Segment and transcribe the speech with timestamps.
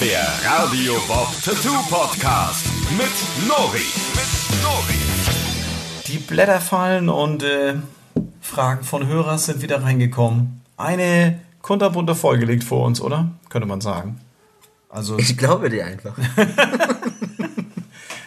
[0.00, 3.82] Der Radio Bob Tattoo Podcast mit Nori.
[4.14, 4.94] Mit Nori.
[6.06, 7.74] Die Blätter fallen und äh,
[8.40, 10.60] Fragen von Hörern sind wieder reingekommen.
[10.76, 13.28] Eine kunterbunte Folge liegt vor uns, oder?
[13.48, 14.20] Könnte man sagen.
[14.88, 16.16] Also, Ich glaube dir einfach.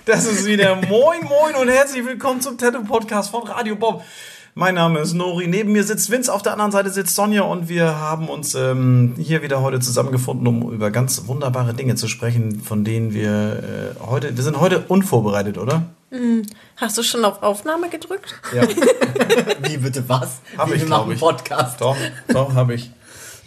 [0.06, 4.04] das ist wieder Moin Moin und herzlich willkommen zum Tattoo Podcast von Radio Bob.
[4.54, 7.70] Mein Name ist Nori, neben mir sitzt Vince, auf der anderen Seite sitzt Sonja und
[7.70, 12.60] wir haben uns ähm, hier wieder heute zusammengefunden, um über ganz wunderbare Dinge zu sprechen,
[12.60, 15.84] von denen wir äh, heute, wir sind heute unvorbereitet, oder?
[16.76, 18.36] Hast du schon auf Aufnahme gedrückt?
[18.54, 18.64] Ja,
[19.70, 20.42] Wie bitte was?
[20.58, 21.20] Hab Wie, ich, wir machen ich.
[21.22, 21.80] Podcast.
[21.80, 21.96] doch,
[22.28, 22.92] doch, habe ich.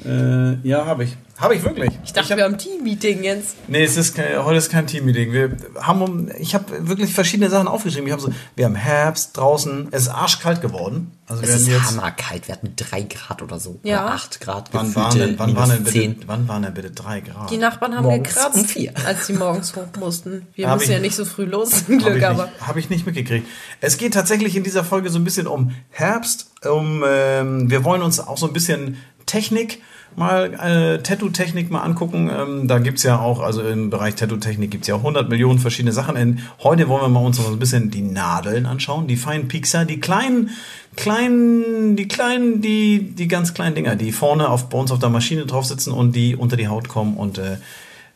[0.04, 1.16] Äh, ja, habe ich.
[1.36, 1.90] Habe ich wirklich.
[2.04, 3.56] Ich dachte, wir haben Team-Meeting jetzt.
[3.66, 5.32] Nee, es ist kein, heute ist kein Teammeeting.
[5.32, 8.06] Wir haben um, ich habe wirklich verschiedene Sachen aufgeschrieben.
[8.06, 11.10] Ich habe so, wir haben Herbst draußen, es ist arschkalt geworden.
[11.26, 12.46] Also wir Es ist haben jetzt hammerkalt.
[12.48, 13.80] Wir hatten 3 Grad oder so.
[13.82, 14.04] Ja.
[14.04, 14.68] Oder 8 Grad.
[14.72, 16.16] wann waren denn, wann waren denn bitte, 10.
[16.26, 17.50] wann waren denn bitte drei Grad?
[17.50, 18.92] Die Nachbarn haben Morgens gekratzt, um vier.
[19.04, 20.46] als sie morgens hoch mussten.
[20.54, 22.44] Wir Hab müssen ich- ja nicht so früh los, zum Habe Glück, ich, aber.
[22.44, 23.46] nicht- hab ich nicht mitgekriegt.
[23.80, 26.50] Es geht tatsächlich in dieser Folge so ein bisschen um Herbst.
[26.64, 29.80] Um, ähm, wir wollen uns auch so ein bisschen Technik
[30.16, 32.30] mal, äh, Tattoo-Technik mal angucken.
[32.30, 36.16] Ähm, da gibt's ja auch, also im Bereich Tattoo-Technik gibt's ja 100 Millionen verschiedene Sachen.
[36.16, 39.84] In, heute wollen wir mal uns noch ein bisschen die Nadeln anschauen, die feinen Piekser,
[39.84, 40.50] die kleinen,
[40.96, 45.10] kleinen, die kleinen, die, die ganz kleinen Dinger, die vorne auf, bei uns auf der
[45.10, 47.58] Maschine drauf sitzen und die unter die Haut kommen und äh,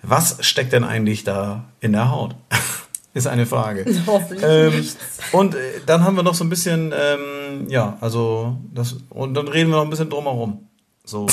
[0.03, 2.37] was steckt denn eigentlich da in der Haut?
[3.15, 3.85] Ist eine Frage.
[4.07, 4.87] Hoffentlich Ähm,
[5.33, 9.49] und äh, dann haben wir noch so ein bisschen, ähm, ja, also das und dann
[9.49, 10.68] reden wir noch ein bisschen drumherum.
[11.09, 11.27] So,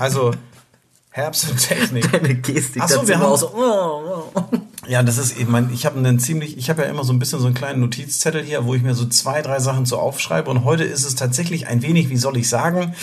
[0.00, 0.32] also
[1.10, 2.10] Herbst und Technik.
[2.12, 3.52] Deine Gestik Ach so, wir haben- auch so.
[3.54, 4.42] Oh, oh.
[4.88, 7.20] Ja, das ist, ich meine, ich habe einen ziemlich, ich habe ja immer so ein
[7.20, 10.50] bisschen so einen kleinen Notizzettel hier, wo ich mir so zwei, drei Sachen so aufschreibe.
[10.50, 12.94] Und heute ist es tatsächlich ein wenig, wie soll ich sagen,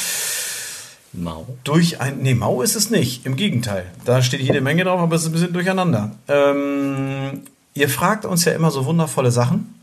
[1.14, 1.48] Mau.
[1.64, 3.26] durch ein, nee, mau ist es nicht.
[3.26, 3.86] Im Gegenteil.
[4.04, 6.12] Da steht jede Menge drauf, aber es ist ein bisschen durcheinander.
[6.28, 7.44] Ähm,
[7.76, 9.74] ihr fragt uns ja immer so wundervolle Sachen.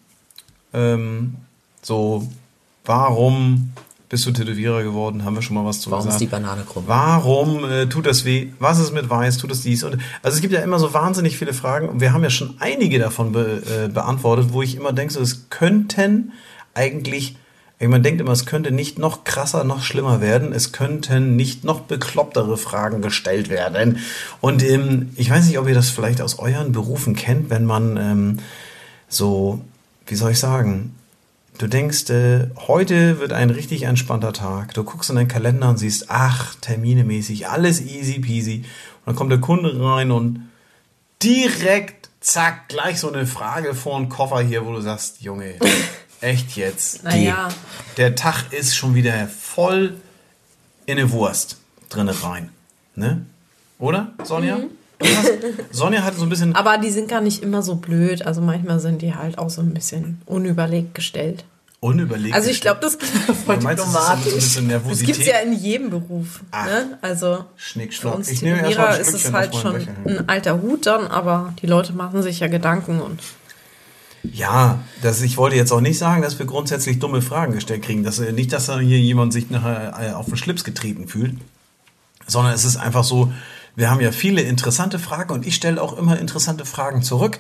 [0.75, 1.36] Ähm,
[1.80, 2.29] so,
[2.85, 3.73] warum
[4.12, 5.24] bist du Tätowierer geworden?
[5.24, 6.20] Haben wir schon mal was zu Warum ist gesagt?
[6.20, 6.84] die Banane krumm?
[6.86, 8.52] Warum äh, tut das weh?
[8.58, 9.39] Was ist mit Weiß?
[9.39, 9.84] Tut es dies?
[9.84, 11.89] Und, also es gibt ja immer so wahnsinnig viele Fragen.
[11.89, 15.20] Und wir haben ja schon einige davon be, äh, beantwortet, wo ich immer denke, so,
[15.22, 16.33] es könnten
[16.74, 17.39] eigentlich,
[17.80, 20.52] man denkt immer, es könnte nicht noch krasser, noch schlimmer werden.
[20.52, 23.96] Es könnten nicht noch beklopptere Fragen gestellt werden.
[24.42, 27.96] Und ähm, ich weiß nicht, ob ihr das vielleicht aus euren Berufen kennt, wenn man
[27.96, 28.39] ähm,
[29.08, 29.62] so,
[30.06, 30.92] wie soll ich sagen,
[31.58, 34.74] Du denkst, äh, heute wird ein richtig entspannter Tag.
[34.74, 38.64] Du guckst in deinen Kalender und siehst, ach, terminemäßig, alles easy peasy.
[39.05, 40.48] Und dann kommt der Kunde rein und
[41.23, 45.55] direkt, zack, gleich so eine Frage vor den Koffer hier, wo du sagst, Junge,
[46.20, 47.05] echt jetzt?
[47.05, 47.51] Naja.
[47.96, 50.01] Der Tag ist schon wieder voll
[50.86, 51.58] in eine Wurst
[51.90, 52.51] drinne rein.
[52.95, 53.27] Ne?
[53.79, 54.57] Oder, Sonja?
[54.57, 54.70] Du
[55.05, 55.33] hast,
[55.73, 56.55] Sonja hat so ein bisschen.
[56.55, 58.27] Aber die sind gar nicht immer so blöd.
[58.27, 61.45] Also manchmal sind die halt auch so ein bisschen unüberlegt gestellt.
[61.80, 62.35] Unüberlegt.
[62.35, 63.11] Also ich glaube, das gibt
[63.45, 64.35] voll Du meinst, es ist so ein diplomatisch.
[64.35, 65.07] bisschen Das Nervosität?
[65.14, 66.40] gibt's ja in jedem Beruf.
[66.52, 66.67] Ach.
[66.67, 66.98] Ne?
[67.02, 69.74] Also Schnick, für uns Ich nehme erst mal ist es halt schon
[70.07, 73.19] ein alter Hut dann, aber die Leute machen sich ja Gedanken und
[74.23, 78.05] Ja, das, ich wollte jetzt auch nicht sagen, dass wir grundsätzlich dumme Fragen gestellt kriegen.
[78.05, 81.34] Dass, äh, nicht, dass da hier jemand sich nachher äh, auf den Schlips getreten fühlt,
[82.29, 83.33] sondern es ist einfach so,
[83.77, 87.38] wir haben ja viele interessante Fragen und ich stelle auch immer interessante Fragen zurück.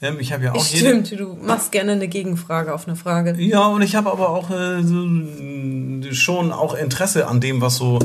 [0.00, 3.34] Ähm, ich habe ja auch jede- Stimmt, du machst gerne eine Gegenfrage auf eine Frage.
[3.38, 7.98] Ja, und ich habe aber auch äh, äh, schon auch Interesse an dem, was so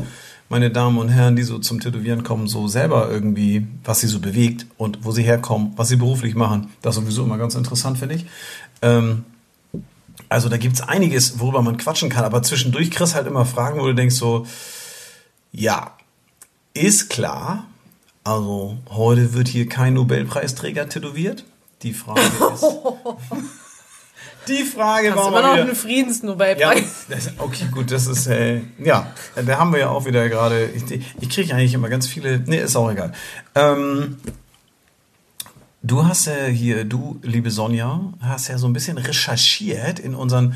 [0.50, 4.20] meine Damen und Herren, die so zum Tätowieren kommen, so selber irgendwie, was sie so
[4.20, 6.70] bewegt und wo sie herkommen, was sie beruflich machen.
[6.82, 8.26] Das ist sowieso immer ganz interessant, finde ich.
[8.82, 9.26] Ähm,
[10.30, 13.86] also da gibt's einiges, worüber man quatschen kann, aber zwischendurch kriegst halt immer Fragen, wo
[13.88, 14.46] du denkst so,
[15.52, 15.97] ja,
[16.78, 17.66] ist klar,
[18.24, 21.46] also heute wird hier kein Nobelpreisträger tätowiert.
[21.84, 22.22] Die Frage
[22.54, 22.66] ist...
[24.48, 27.06] Die Frage Hast war immer mal noch wieder, einen ja, Friedensnobelpreis.
[27.10, 30.84] das, okay, gut, das ist, äh, ja, da haben wir ja auch wieder gerade, ich,
[31.20, 33.12] ich kriege eigentlich immer ganz viele, nee, ist auch egal.
[33.56, 34.18] Ähm,
[35.82, 40.56] du hast ja hier, du, liebe Sonja, hast ja so ein bisschen recherchiert in unseren,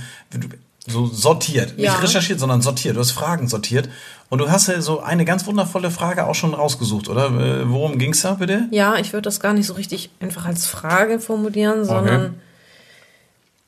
[0.88, 1.92] so sortiert, Ja.
[1.92, 3.88] nicht recherchiert, sondern sortiert, du hast Fragen sortiert
[4.30, 7.28] und du hast ja so eine ganz wundervolle Frage auch schon rausgesucht, oder?
[7.28, 8.68] Äh, Worum ging's da bitte?
[8.72, 12.42] Ja, ich würde das gar nicht so richtig einfach als Frage formulieren, sondern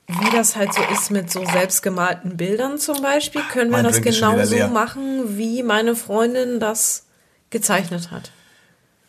[0.08, 4.02] wie das halt so ist mit so selbstgemalten Bildern zum Beispiel, können wir Mein das
[4.02, 7.06] Drink genauso machen, wie meine Freundin das
[7.52, 8.32] gezeichnet hat.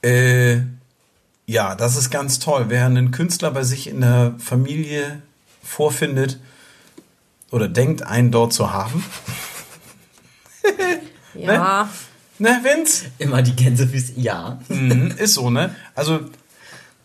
[0.03, 0.59] Äh,
[1.47, 2.67] ja, das ist ganz toll.
[2.69, 5.23] Wer einen Künstler bei sich in der Familie
[5.63, 6.39] vorfindet
[7.55, 9.05] oder denkt, einen dort zu haben,
[11.35, 11.89] Ja,
[12.39, 13.07] Ne, Vince?
[13.19, 14.15] Immer die Gänsefüße.
[14.17, 14.59] Ja.
[14.69, 15.75] Mhm, ist so, ne?
[15.95, 16.21] Also,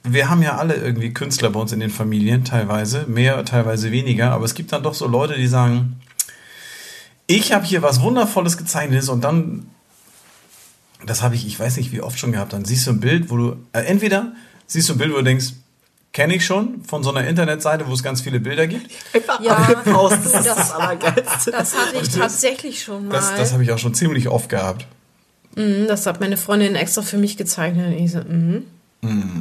[0.03, 3.05] wir haben ja alle irgendwie Künstler bei uns in den Familien, teilweise.
[3.07, 4.31] Mehr, teilweise weniger.
[4.31, 6.01] Aber es gibt dann doch so Leute, die sagen,
[7.27, 9.67] ich habe hier was Wundervolles gezeichnet und dann,
[11.05, 13.29] das habe ich, ich weiß nicht wie oft schon gehabt, dann siehst du ein Bild,
[13.29, 14.33] wo du, äh, entweder
[14.65, 15.53] siehst du ein Bild, wo du denkst,
[16.11, 18.89] kenne ich schon von so einer Internetseite, wo es ganz viele Bilder gibt.
[19.41, 21.51] Ja, du, das ist das das, Allergeilste.
[21.51, 23.13] das hatte ich tatsächlich schon mal.
[23.13, 24.85] Das, das habe ich auch schon ziemlich oft gehabt.
[25.55, 27.87] Mhm, das hat meine Freundin extra für mich gezeichnet.
[27.87, 28.65] Und ich so, mhm.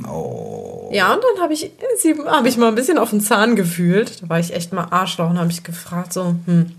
[0.09, 0.89] Oh.
[0.93, 4.23] Ja, und dann habe ich, sie habe ich mal ein bisschen auf den Zahn gefühlt.
[4.23, 6.73] Da war ich echt mal Arschloch und habe ich gefragt, so, hm.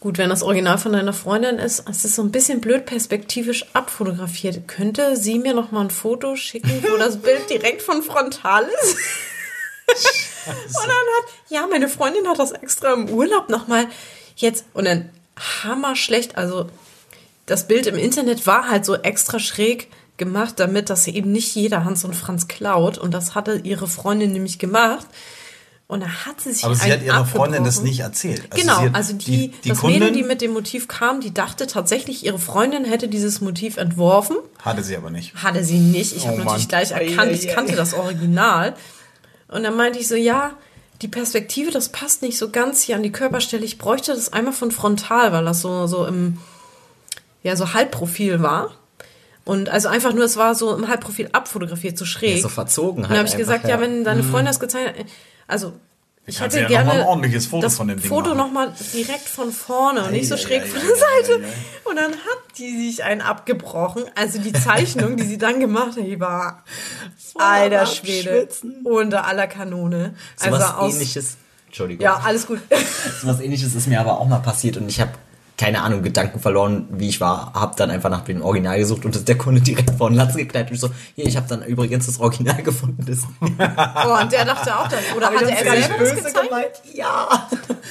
[0.00, 3.66] Gut, wenn das Original von deiner Freundin ist, es ist so ein bisschen blöd perspektivisch
[3.72, 4.68] abfotografiert.
[4.68, 8.96] Könnte sie mir noch mal ein Foto schicken, wo das Bild direkt von frontal ist?
[10.46, 13.86] und dann hat, ja, meine Freundin hat das extra im Urlaub noch mal
[14.36, 15.10] jetzt, und dann
[15.64, 16.68] hammer schlecht, also
[17.46, 21.84] das Bild im Internet war halt so extra schräg gemacht, damit das eben nicht jeder
[21.84, 22.98] Hans und Franz klaut.
[22.98, 25.06] Und das hatte ihre Freundin nämlich gemacht.
[25.88, 28.42] Und da hat sie sich Aber sie hat ihrer Freundin das nicht erzählt.
[28.50, 31.66] Also genau, hat- also die, das Kundin Mädel, die mit dem Motiv kam, die dachte
[31.66, 34.36] tatsächlich, ihre Freundin hätte dieses Motiv entworfen.
[34.62, 35.34] hatte sie aber nicht.
[35.42, 36.14] Hatte sie nicht.
[36.14, 38.74] Ich Oh habe natürlich gleich erkannt, ich kannte das Original.
[39.48, 40.52] Und dann meinte ich so, ja,
[41.00, 43.64] die Perspektive, das passt nicht so ganz hier an die Körperstelle.
[43.64, 46.36] Ich bräuchte das einmal von frontal, weil das so, so im,
[47.42, 48.72] ja, so Halbprofil war.
[49.46, 52.36] Und also einfach nur, es war so im Halbprofil abfotografiert, so schräg.
[52.36, 53.70] Ja, so verzogen Und dann halt habe ich gesagt, ja.
[53.76, 55.06] ja, wenn deine Freundin das gezeichnet
[55.48, 55.72] also
[56.26, 58.70] ich hätte ja noch gerne mal ein ordentliches Foto das von dem Ding Foto nochmal
[58.92, 61.32] direkt von vorne und nicht so Ei, schräg ei, von ei, der ei, Seite.
[61.42, 61.88] ei, ei.
[61.90, 64.04] Und dann hat die sich einen abgebrochen.
[64.14, 66.64] Also die Zeichnung, die sie dann gemacht hat, die war
[67.38, 68.46] alter Schwede
[68.84, 70.14] unter aller Kanone.
[70.36, 71.36] So Also was aus, ähnliches.
[71.66, 72.04] Entschuldigung.
[72.04, 72.60] ja, alles gut.
[73.22, 75.12] So was ähnliches ist mir aber auch mal passiert und ich habe
[75.58, 79.14] keine Ahnung, Gedanken verloren, wie ich war, hab dann einfach nach dem Original gesucht und
[79.14, 81.62] das der Kunde direkt vor den Latz geknallt und ich so, hier, ich habe dann
[81.64, 83.04] übrigens das Original gefunden.
[83.04, 85.00] Das Oh, und der dachte auch das.
[85.16, 86.44] Oder hatte er selber das gezeichnet?
[86.44, 86.82] gemeint?
[86.94, 87.48] Ja.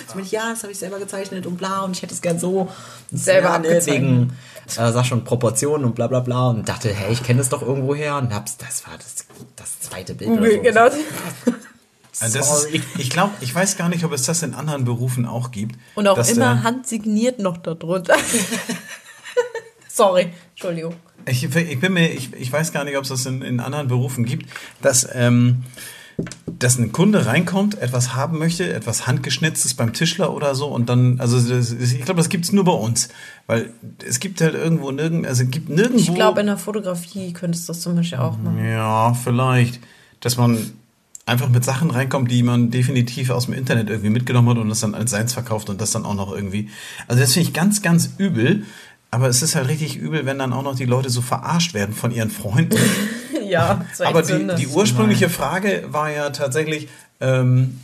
[0.07, 2.39] Ich meine, ja, das habe ich selber gezeichnet und bla und ich hätte es gern
[2.39, 2.69] so
[3.11, 4.37] Selber ja, ne, wegen
[4.77, 7.61] äh, sag schon Proportionen und bla bla bla und dachte, hey, ich kenne es doch
[7.61, 9.25] irgendwo her und hab's, das war das,
[9.57, 10.61] das zweite Bild oder so.
[10.61, 10.89] Genau.
[12.19, 12.67] Also ist,
[12.97, 15.77] ich glaube, ich weiß gar nicht, ob es das in anderen Berufen auch gibt.
[15.95, 18.15] Und auch immer der- handsigniert noch darunter.
[19.87, 20.93] Sorry, Entschuldigung.
[21.25, 23.87] Ich, ich bin mir, ich, ich weiß gar nicht, ob es das in, in anderen
[23.87, 24.47] Berufen gibt,
[24.81, 25.63] dass, ähm,
[26.45, 31.19] dass ein Kunde reinkommt, etwas haben möchte, etwas handgeschnitztes beim Tischler oder so und dann,
[31.19, 33.09] also das, ich glaube, das gibt's nur bei uns,
[33.47, 33.71] weil
[34.07, 35.99] es gibt halt irgendwo nirgend, also es gibt nirgendwo.
[35.99, 38.63] Ich glaube, in der Fotografie könntest du das zum Beispiel auch machen.
[38.65, 39.79] Ja, vielleicht,
[40.21, 40.71] dass man
[41.27, 44.79] einfach mit Sachen reinkommt, die man definitiv aus dem Internet irgendwie mitgenommen hat und das
[44.79, 46.69] dann als seins verkauft und das dann auch noch irgendwie.
[47.07, 48.63] Also das finde ich ganz, ganz übel.
[49.09, 51.93] Aber es ist halt richtig übel, wenn dann auch noch die Leute so verarscht werden
[51.93, 52.77] von ihren Freunden.
[53.47, 56.89] Ja, Aber die, die ursprüngliche Frage war ja tatsächlich,
[57.21, 57.79] ähm,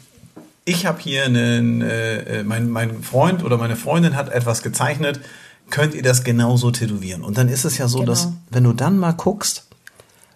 [0.65, 5.21] ich habe hier einen, äh, äh, mein, mein Freund oder meine Freundin hat etwas gezeichnet,
[5.69, 7.23] könnt ihr das genauso tätowieren?
[7.23, 8.11] Und dann ist es ja so, Genau.
[8.11, 9.65] dass wenn du dann mal guckst,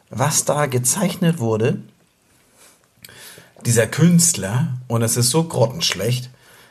[0.10, 1.80] was da gezeichnet wurde,
[3.66, 6.30] dieser Künstler, und es ist so grottenschlecht,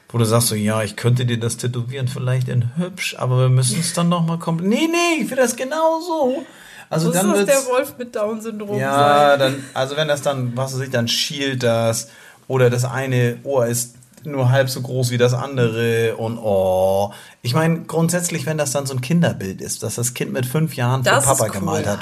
[0.09, 3.49] wo du sagst so, ja, ich könnte dir das tätowieren, vielleicht in hübsch, aber wir
[3.49, 4.69] müssen es dann noch mal komplett.
[4.69, 6.45] Nee, nee, ich will das genau so.
[6.89, 9.39] Also Muss dann das der Wolf mit Down-Syndrom ja, sein?
[9.39, 12.09] dann, also wenn das dann, was weiß ich, dann schielt das
[12.47, 17.13] oder das eine Ohr ist nur halb so groß wie das andere und oh.
[17.47, 20.75] Ich meine, grundsätzlich, wenn das dann so ein Kinderbild ist, dass das Kind mit fünf
[20.75, 21.51] Jahren Das für Papa cool.
[21.61, 22.01] gemalt hat,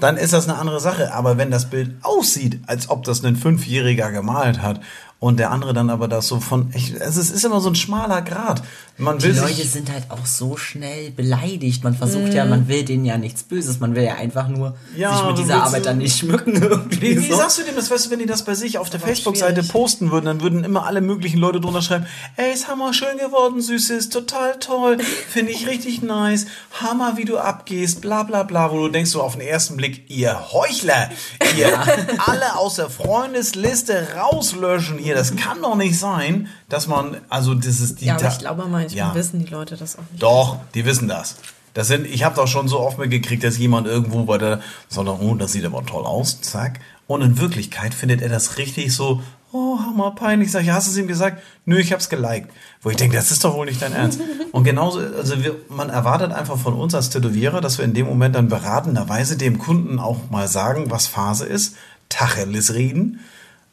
[0.00, 1.12] dann ist das eine andere Sache.
[1.12, 4.80] Aber wenn das Bild aussieht, als ob das ein Fünfjähriger gemalt hat
[5.18, 7.74] und der andere dann aber das so von, ich, also es ist immer so ein
[7.74, 8.62] schmaler Grad.
[8.98, 11.84] Man Die will Leute sich, sind halt auch so schnell beleidigt.
[11.84, 13.80] Man versucht ja, man will denen ja nichts Böses.
[13.80, 16.54] Man will ja einfach nur Ja, sich mit dieser Arbeit dann nicht schmücken.
[16.62, 17.36] Irgendwie Wie, so.
[17.36, 17.90] sagst du dem das?
[17.90, 20.86] Weißt du, wenn die das bei sich auf der Facebook-Seite posten würden, dann würden immer
[20.86, 24.85] alle möglichen Leute drunter schreiben, ey, ist hammer schön geworden, Süßes, total toll,
[25.28, 26.46] finde ich richtig nice,
[26.80, 30.08] hammer, wie du abgehst, bla bla bla, wo du denkst so auf den ersten Blick,
[30.08, 31.10] ihr Heuchler,
[31.56, 31.78] ihr
[32.26, 37.80] alle aus der Freundesliste rauslöschen hier, das kann doch nicht sein, dass man, also das
[37.80, 38.06] ist die...
[38.06, 39.14] Ja, aber ich glaube, manchmal Ja.
[39.14, 40.22] wissen die Leute das auch nicht.
[40.22, 41.36] Doch, die wissen das.
[41.74, 45.20] Das sind, ich habe doch schon so oft mitgekriegt, dass jemand irgendwo bei der, sondern,
[45.20, 46.80] oh, das sieht aber toll aus, zack.
[47.06, 49.22] Und in Wirklichkeit findet er das richtig so,
[49.56, 50.54] oh, hammer peinlich.
[50.54, 51.42] Ich, hast du es ihm gesagt?
[51.64, 52.50] Nö, ich hab's geliked.
[52.82, 54.20] Wo ich denke, das ist doch wohl nicht dein Ernst.
[54.52, 58.06] Und genauso, also wir, man erwartet einfach von uns als Tätowierer, dass wir in dem
[58.06, 61.76] Moment dann beratenderweise dem Kunden auch mal sagen, was Phase ist,
[62.08, 63.20] Tacheles reden.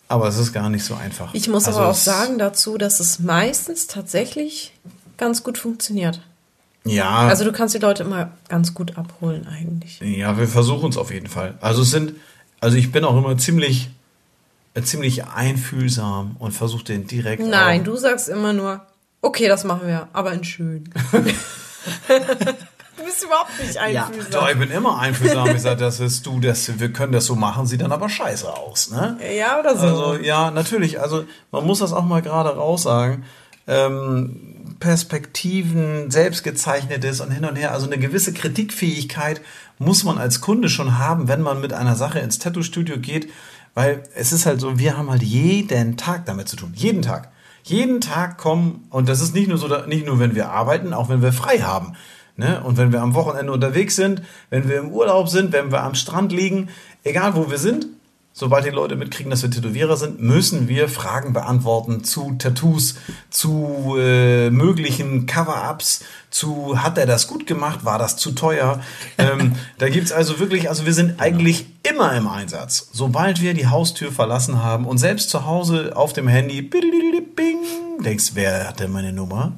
[0.07, 1.33] Aber es ist gar nicht so einfach.
[1.33, 4.73] Ich muss Also aber auch es- sagen dazu, dass es meistens tatsächlich
[5.17, 6.21] ganz gut funktioniert.
[6.85, 9.99] Ja, Also du kannst die Leute immer ganz gut abholen eigentlich.
[10.01, 11.53] ja, wir versuchen es auf jeden Fall.
[11.61, 12.13] Also es sind,
[12.59, 13.89] also ich bin auch immer ziemlich,
[14.81, 17.43] ziemlich einfühlsam und versuche den direkt.
[17.43, 18.81] Nein, auch, du sagst immer nur,
[19.21, 20.89] okay, das machen wir, aber in schön.
[22.97, 24.49] du bist überhaupt nicht Doch, einfühlsam.
[24.51, 25.49] ich bin immer einfühlsam.
[25.55, 28.51] Ich sage, das ist du, das, wir können das so machen, sieht dann aber scheiße
[28.51, 29.17] aus, ne?
[29.37, 29.87] Ja, oder so.
[29.87, 30.99] Also ja, natürlich.
[30.99, 33.25] Also man muss das auch mal gerade raussagen.
[33.65, 37.71] Ähm, Perspektiven, selbstgezeichnetes und hin und her.
[37.71, 39.39] Also eine gewisse Kritikfähigkeit
[39.79, 43.29] muss man als Kunde schon haben, wenn man mit einer Sache ins Tattoo-Studio geht,
[43.73, 46.73] weil es ist halt so, wir haben halt jeden Tag damit zu tun.
[46.75, 47.31] Jeden Tag.
[47.63, 51.09] Jeden Tag kommen, und das ist nicht nur so, nicht nur wenn wir arbeiten, auch
[51.09, 51.93] wenn wir frei haben.
[52.35, 52.61] Ne?
[52.63, 55.95] Und wenn wir am Wochenende unterwegs sind, wenn wir im Urlaub sind, wenn wir am
[55.95, 56.69] Strand liegen,
[57.03, 57.87] egal wo wir sind,
[58.33, 62.95] sobald die Leute mitkriegen, dass wir Tätowierer sind, müssen wir Fragen beantworten zu Tattoos,
[63.29, 68.81] zu äh, möglichen Cover-Ups, zu hat er das gut gemacht, war das zu teuer.
[69.19, 72.89] ähm, da gibt's also wirklich, also wir sind eigentlich immer im Einsatz.
[72.91, 77.59] Sobald wir die Haustür verlassen haben und selbst zu Hause auf dem Handy, bing,
[78.03, 79.53] denkst, wer hat denn meine Nummer?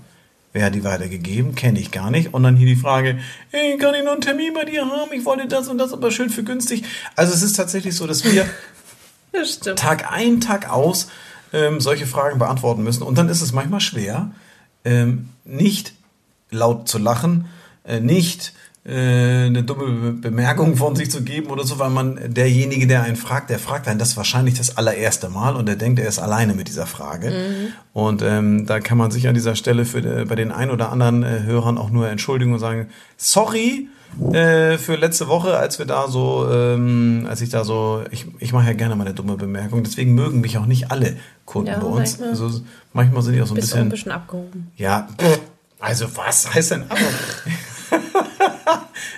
[0.55, 1.53] Wer hat die weitergegeben?
[1.53, 2.33] Kenne ich gar nicht.
[2.33, 3.19] Und dann hier die Frage,
[3.51, 5.11] hey, kann ich noch einen Termin bei dir haben?
[5.11, 6.85] Ich wollte das und das, aber schön für günstig.
[7.17, 8.45] Also es ist tatsächlich so, dass wir
[9.33, 9.59] Das.
[9.59, 11.09] Tag ein, Tag aus
[11.51, 13.03] ähm, solche Fragen beantworten müssen.
[13.03, 14.31] Und dann ist es manchmal schwer,
[14.85, 15.93] ähm, nicht
[16.51, 17.49] laut zu lachen,
[17.83, 18.53] äh, nicht
[18.87, 23.15] eine dumme Be Bemerkung von sich zu geben oder so, weil man derjenige, der einen
[23.15, 26.53] fragt, der fragt einen das wahrscheinlich das allererste Mal und der denkt, er ist alleine
[26.53, 27.33] mit dieser Frage.
[27.93, 30.91] Und ähm, da kann man sich an dieser Stelle für, äh, bei den ein oder
[30.91, 32.87] anderen äh, Hörern auch nur entschuldigen und sagen,
[33.17, 33.87] sorry,
[34.31, 38.53] äh, für letzte Woche, als wir da so, ähm, als ich da so, ich, ich
[38.53, 41.87] mache ja gerne meine dumme Bemerkung, deswegen mögen mich auch nicht alle Kunden Ja, bei
[41.87, 42.19] uns.
[42.19, 42.29] manchmal.
[42.29, 42.61] Also,
[42.93, 44.71] manchmal sind die auch so ein du ein bisschen, bisschen abgehoben.
[44.77, 45.07] ja,
[45.79, 46.99] also was heißt denn aber?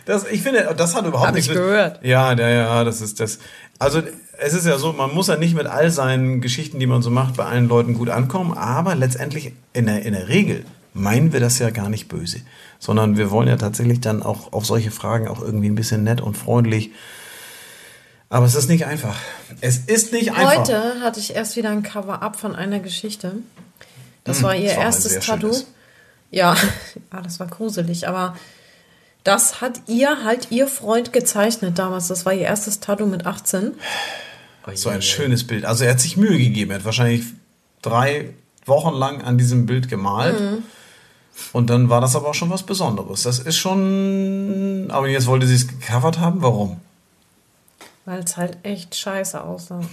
[0.06, 2.03] das, ich finde, das hat überhaupt Hab nichts ich mit- gehört.
[2.03, 3.39] Ja, ja, ja, das ist das.
[3.79, 4.01] Also
[4.39, 7.10] es ist ja so, man muss ja nicht mit all seinen Geschichten, die man so
[7.10, 11.39] macht, bei allen Leuten gut ankommen, aber letztendlich in der, in der Regel meinen wir
[11.39, 12.39] das ja gar nicht böse,
[12.79, 16.22] sondern wir wollen ja tatsächlich dann auch auf solche Fragen auch irgendwie ein bisschen nett
[16.22, 16.91] und freundlich.
[18.29, 19.15] Aber es ist nicht einfach.
[19.62, 20.58] Es ist nicht einfach.
[20.58, 23.34] Heute hatte ich erst wieder ein Cover-up von einer Geschichte.
[24.24, 25.48] Das war ihr das war erstes Tattoo.
[25.53, 25.67] schönes.
[26.32, 26.56] Ja,
[27.13, 28.36] ja, das war gruselig, aber
[29.28, 32.08] das hat ihr halt ihr Freund gezeichnet damals.
[32.08, 33.74] Das war ihr erstes Tattoo mit 18.
[34.74, 35.66] So ein schönes Bild.
[35.66, 36.72] Also er hat sich Mühe gegeben.
[36.72, 37.26] Er hat wahrscheinlich
[37.82, 38.34] drei
[38.66, 40.40] Wochen lang an diesem Bild gemalt.
[40.40, 40.64] Mhm.
[41.54, 43.24] Und dann war das aber auch schon was Besonderes.
[43.24, 44.88] Das ist schon.
[44.90, 46.42] Aber jetzt wollte sie es gecovert haben.
[46.42, 46.80] Warum?
[48.08, 49.82] Weil es halt echt scheiße aussah.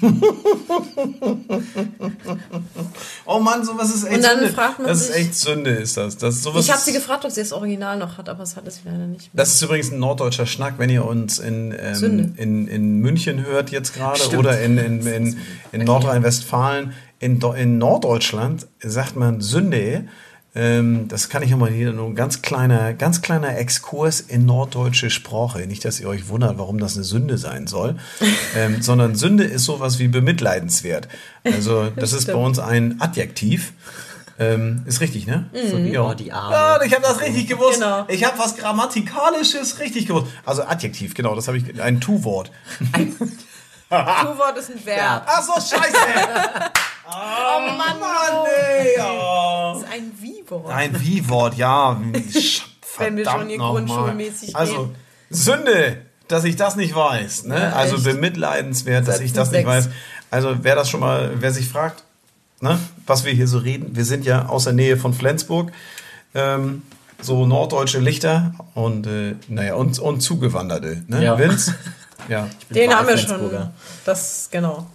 [3.26, 4.52] Oh Mann, sowas ist echt Und dann Sünde.
[4.52, 6.16] fragt man das ist sich- echt Sünde, ist das.
[6.18, 8.54] das sowas Ich habe ist- sie gefragt, ob sie das Original noch hat, aber es
[8.56, 9.30] hat es leider nicht.
[9.32, 13.70] Das ist übrigens ein norddeutscher Schnack, wenn ihr uns in, ähm, in, in München hört
[13.70, 15.36] jetzt gerade oder in, in, in,
[15.72, 16.92] in Nordrhein-Westfalen.
[17.18, 20.06] In, in Norddeutschland sagt man Sünde.
[20.56, 25.10] Ähm, das kann ich immer hier nur ein ganz kleiner, ganz kleiner Exkurs in norddeutsche
[25.10, 25.66] Sprache.
[25.66, 27.96] Nicht, dass ihr euch wundert, warum das eine Sünde sein soll,
[28.56, 31.08] ähm, sondern Sünde ist sowas wie bemitleidenswert.
[31.44, 33.72] Also das ist bei uns ein Adjektiv.
[34.36, 35.48] Ähm, ist richtig, ne?
[35.70, 36.10] So wie auch.
[36.10, 36.54] Oh, die Arme.
[36.54, 37.74] Ja, ich habe das richtig gewusst.
[37.74, 38.04] Genau.
[38.08, 40.26] Ich habe was Grammatikalisches richtig gewusst.
[40.44, 41.80] Also Adjektiv, genau, das habe ich.
[41.80, 42.50] Ein Tu-Wort.
[43.88, 45.24] Tu-Wort ist ein Verb.
[45.26, 45.96] Ach so, scheiße.
[47.08, 48.96] oh Mann, Mann ey.
[49.00, 49.72] Oh.
[49.74, 50.72] Das ist ein Wie-Wort.
[50.72, 52.00] Ein Wie-Wort, ja.
[52.98, 54.90] Wenn wir schon hier grundschulmäßig Also.
[55.30, 57.44] Sünde, dass ich das nicht weiß.
[57.44, 57.58] Ne?
[57.58, 59.88] Ja, also bemitleidenswert, dass ich das nicht weiß.
[60.30, 62.04] Also, wer das schon mal, wer sich fragt,
[62.60, 65.72] ne, was wir hier so reden, wir sind ja aus der Nähe von Flensburg.
[66.34, 66.82] Ähm,
[67.20, 71.04] so norddeutsche Lichter und äh, naja und, und Zugewanderte.
[71.06, 71.24] Ne?
[71.24, 71.38] Ja.
[71.38, 71.74] Vince?
[72.28, 72.48] Ja.
[72.70, 73.68] Den haben wir schon.
[74.04, 74.86] Das, genau.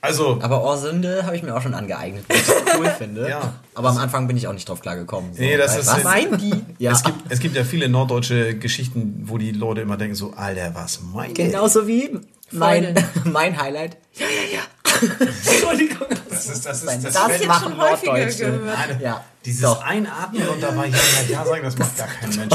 [0.00, 3.28] Also, Aber Orsünde habe ich mir auch schon angeeignet, weil ich das cool finde.
[3.28, 3.54] Ja.
[3.74, 5.34] Aber am Anfang bin ich auch nicht drauf klargekommen.
[5.34, 6.04] So, Nee, das weil ist- was?
[6.04, 6.54] Meinen die?
[6.78, 10.34] Ja, es, gibt, es gibt ja viele norddeutsche Geschichten, wo die Leute immer denken so,
[10.36, 12.16] Alter, was meint genauso wie
[12.50, 13.96] mein, mein Highlight.
[14.14, 14.62] Ja, ja, ja.
[15.20, 16.06] Entschuldigung.
[16.28, 19.00] Das ist, das ist, das Das fällt- jetzt machen schon häufiger gehört.
[19.00, 19.82] Ja, Dieses doch.
[19.84, 22.54] Einatmen und dabei ja, ja, ja sagen, das macht gar kein Mensch.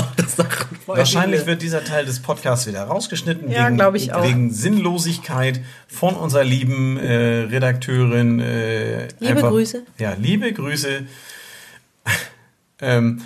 [0.86, 3.50] Wahrscheinlich wird dieser Teil des Podcasts wieder rausgeschnitten.
[3.50, 4.24] Ja, wegen, ich auch.
[4.24, 8.40] Wegen Sinnlosigkeit von unserer lieben äh, Redakteurin.
[8.40, 9.84] Äh, Liebe Grüße.
[9.98, 11.04] Ja, liebe Grüße.
[12.82, 13.22] ähm,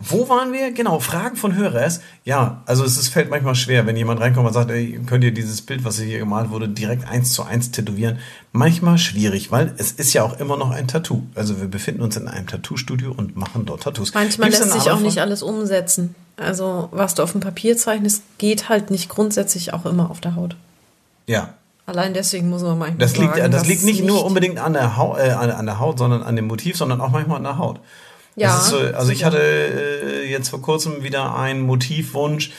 [0.00, 0.70] wo waren wir?
[0.70, 2.00] Genau, Fragen von Hörers.
[2.24, 5.32] Ja, also es ist, fällt manchmal schwer, wenn jemand reinkommt und sagt, ey, könnt ihr
[5.32, 8.20] dieses Bild, was hier gemalt wurde, direkt eins zu eins tätowieren.
[8.52, 11.22] Manchmal schwierig, weil es ist ja auch immer noch ein Tattoo.
[11.34, 14.14] Also wir befinden uns in einem Tattoo-Studio und machen dort Tattoos.
[14.14, 16.14] Manchmal Gibt's lässt sich auch nicht alles umsetzen.
[16.36, 20.36] also was du auf dem Papier zeichnest, geht halt nicht grundsätzlich auch immer auf der
[20.36, 20.54] Haut.
[21.26, 21.54] Ja.
[21.86, 24.74] Allein deswegen muss man manchmal Das liegt, sagen, das liegt nicht, es nur unbedingt an
[24.74, 27.58] der, Haut, äh, an der Haut, sondern an dem Motiv, sondern auch manchmal an der
[27.58, 27.80] Haut.
[28.38, 32.50] Ja, so, also ich hatte äh, jetzt vor kurzem wieder einen Motivwunsch,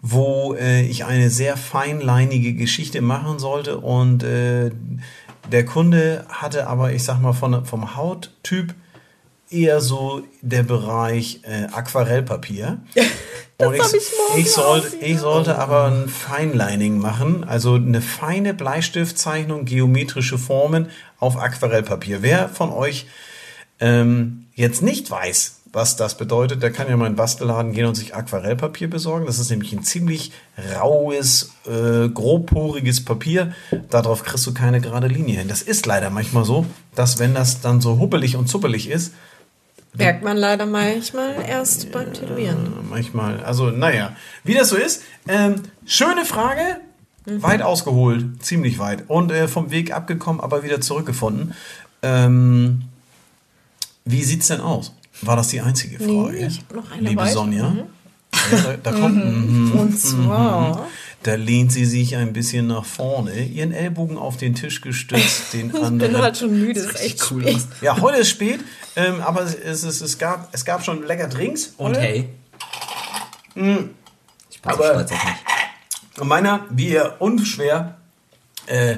[0.00, 4.70] wo äh, ich eine sehr feinleinige Geschichte machen sollte und äh,
[5.50, 8.74] der Kunde hatte aber, ich sag mal, von, vom Hauttyp
[9.50, 12.78] eher so der Bereich äh, Aquarellpapier.
[13.58, 19.64] Und ich morgen ich, sollte, ich sollte aber ein Feinlining machen, also eine feine Bleistiftzeichnung,
[19.64, 22.20] geometrische Formen auf Aquarellpapier.
[22.20, 23.06] Wer von euch
[23.80, 27.84] ähm, jetzt nicht weiß, was das bedeutet, der kann ja mal in den Bastelladen gehen
[27.84, 29.26] und sich Aquarellpapier besorgen.
[29.26, 30.32] Das ist nämlich ein ziemlich
[30.74, 33.52] raues, äh, grobporiges Papier.
[33.90, 35.48] Darauf kriegst du keine gerade Linie hin.
[35.48, 39.12] Das ist leider manchmal so, dass wenn das dann so huppelig und zuppelig ist,
[39.98, 42.68] Merkt man leider manchmal erst beim Tätowieren.
[42.90, 45.02] manchmal, also naja, wie das so ist.
[45.26, 46.80] Ähm, schöne Frage,
[47.24, 51.54] weit ausgeholt, ziemlich weit und äh, vom Weg abgekommen, aber wieder zurückgefunden.
[52.02, 52.82] Ähm,
[54.06, 54.92] wie sieht's denn aus?
[55.22, 56.32] War das die einzige Frage?
[56.38, 57.32] Nee, ich hab noch eine Liebe weiter.
[57.32, 57.72] Sonja,
[58.52, 59.72] ja, da, da kommt, mhm.
[59.72, 60.86] Und zwar,
[61.22, 65.66] da lehnt sie sich ein bisschen nach vorne, ihren Ellbogen auf den Tisch gestützt, den
[65.66, 66.18] ich bin anderen.
[66.18, 67.62] halt schon müde, ist echt cool spät.
[67.80, 68.60] ja, heute ist spät,
[68.94, 71.74] ähm, aber es, es, es, es, gab, es gab schon lecker Drinks.
[71.78, 72.00] Und heute.
[72.00, 72.28] hey.
[73.54, 73.62] Ich
[74.62, 76.20] bin so Aber- auf mich.
[76.20, 77.96] Und meiner, wie ihr unschwer
[78.66, 78.96] äh,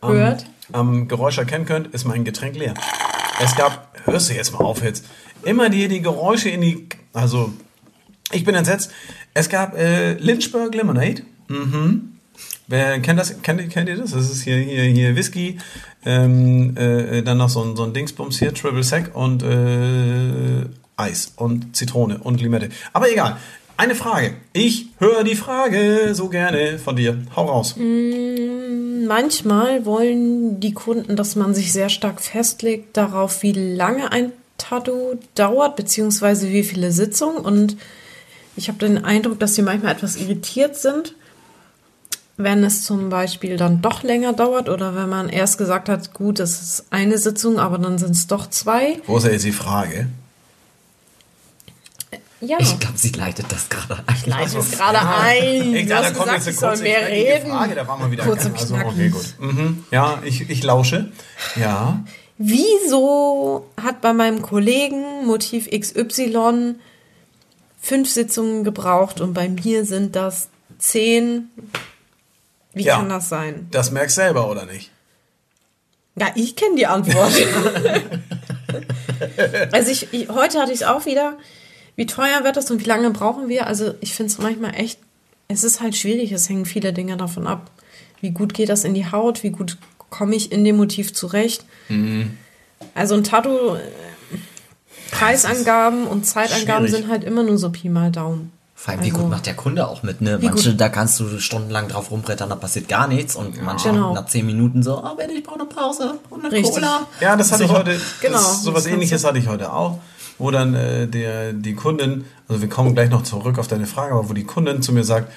[0.00, 0.46] am, Hört.
[0.72, 2.74] am Geräusch erkennen könnt, ist mein Getränk leer.
[3.42, 5.04] Es gab, hörst du jetzt mal auf jetzt,
[5.42, 7.52] immer die, die Geräusche in die, also
[8.32, 8.90] ich bin entsetzt.
[9.34, 11.22] Es gab äh, Lynchburg Lemonade.
[11.48, 12.12] Mhm.
[12.68, 13.42] Wer kennt das?
[13.42, 14.10] Kennt, kennt ihr das?
[14.10, 15.58] Das ist hier, hier, hier Whisky,
[16.04, 21.32] ähm, äh, dann noch so ein, so ein Dingsbums hier, Triple Sec und äh, Eis
[21.36, 22.70] und Zitrone und Limette.
[22.92, 23.36] Aber egal.
[23.78, 24.34] Eine Frage.
[24.54, 27.18] Ich höre die Frage so gerne von dir.
[27.36, 27.74] Hau raus.
[29.06, 35.18] Manchmal wollen die Kunden, dass man sich sehr stark festlegt darauf, wie lange ein Tattoo
[35.34, 37.38] dauert, beziehungsweise wie viele Sitzungen.
[37.38, 37.76] Und
[38.56, 41.14] ich habe den Eindruck, dass sie manchmal etwas irritiert sind,
[42.38, 46.40] wenn es zum Beispiel dann doch länger dauert oder wenn man erst gesagt hat, gut,
[46.40, 49.00] es ist eine Sitzung, aber dann sind es doch zwei.
[49.06, 50.06] Wo ist ja jetzt die Frage?
[52.40, 54.16] Ja, Ich glaube, sie leitet das gerade ein.
[54.26, 55.74] leite es gerade ein.
[55.74, 57.50] Ich Du dachte, hast da kommt gesagt, jetzt ich eine soll kurze, mehr reden.
[57.50, 57.74] Frage.
[57.74, 58.92] Da war mal wieder Kurz und also, knackig.
[58.92, 59.34] Okay, gut.
[59.40, 59.84] Mhm.
[59.90, 61.10] Ja, ich, ich lausche.
[61.54, 62.04] Ja.
[62.38, 66.74] Wieso hat bei meinem Kollegen Motiv XY
[67.80, 71.48] fünf Sitzungen gebraucht und bei mir sind das zehn?
[72.74, 72.96] Wie Ja.
[72.96, 73.68] kann das sein?
[73.70, 74.90] Das merkst selber, oder nicht?
[76.16, 77.32] Ja, ich kenne die Antwort.
[79.72, 81.38] also ich, ich, heute hatte ich es auch wieder.
[81.96, 83.66] Wie teuer wird das und wie lange brauchen wir?
[83.66, 84.98] Also ich finde es manchmal echt,
[85.48, 86.30] es ist halt schwierig.
[86.32, 87.70] Es hängen viele Dinge davon ab.
[88.20, 89.42] Wie gut geht das in die Haut?
[89.42, 89.78] Wie gut
[90.10, 91.64] komme ich in dem Motiv zurecht?
[92.94, 93.80] Also ein Tattoo, äh,
[95.10, 97.02] Preisangaben und Zeitangaben schwierig.
[97.02, 98.52] sind halt immer nur so Pi mal Daumen.
[98.74, 100.40] Vor allem, wie Also- gut macht der Kunde auch mit, ne?
[100.42, 103.34] Wie Manche, gut- da kannst du stundenlang drauf rumbrettern, da passiert gar nichts.
[103.34, 104.12] Und manche Genau.
[104.12, 106.74] nach zehn Minuten so, oh, bitte, ich brauche eine Pause und eine Richtig.
[106.74, 107.06] Cola.
[107.20, 107.76] Ja, das hatte ich So.
[107.78, 107.98] heute.
[108.20, 109.98] Genau, Das, sowas das kannst ähnliches hatte ich heute auch,
[110.38, 114.14] wo dann äh, der, die Kundin, also wir kommen gleich noch zurück auf deine Frage,
[114.14, 115.32] aber wo die Kundin zu mir sagt,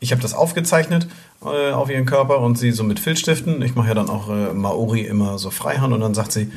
[0.00, 1.08] ich habe das aufgezeichnet
[1.44, 4.52] äh, auf ihren Körper und sie so mit Filzstiften, ich mache ja dann auch äh,
[4.54, 6.50] Maori immer so Freihand und dann sagt sie,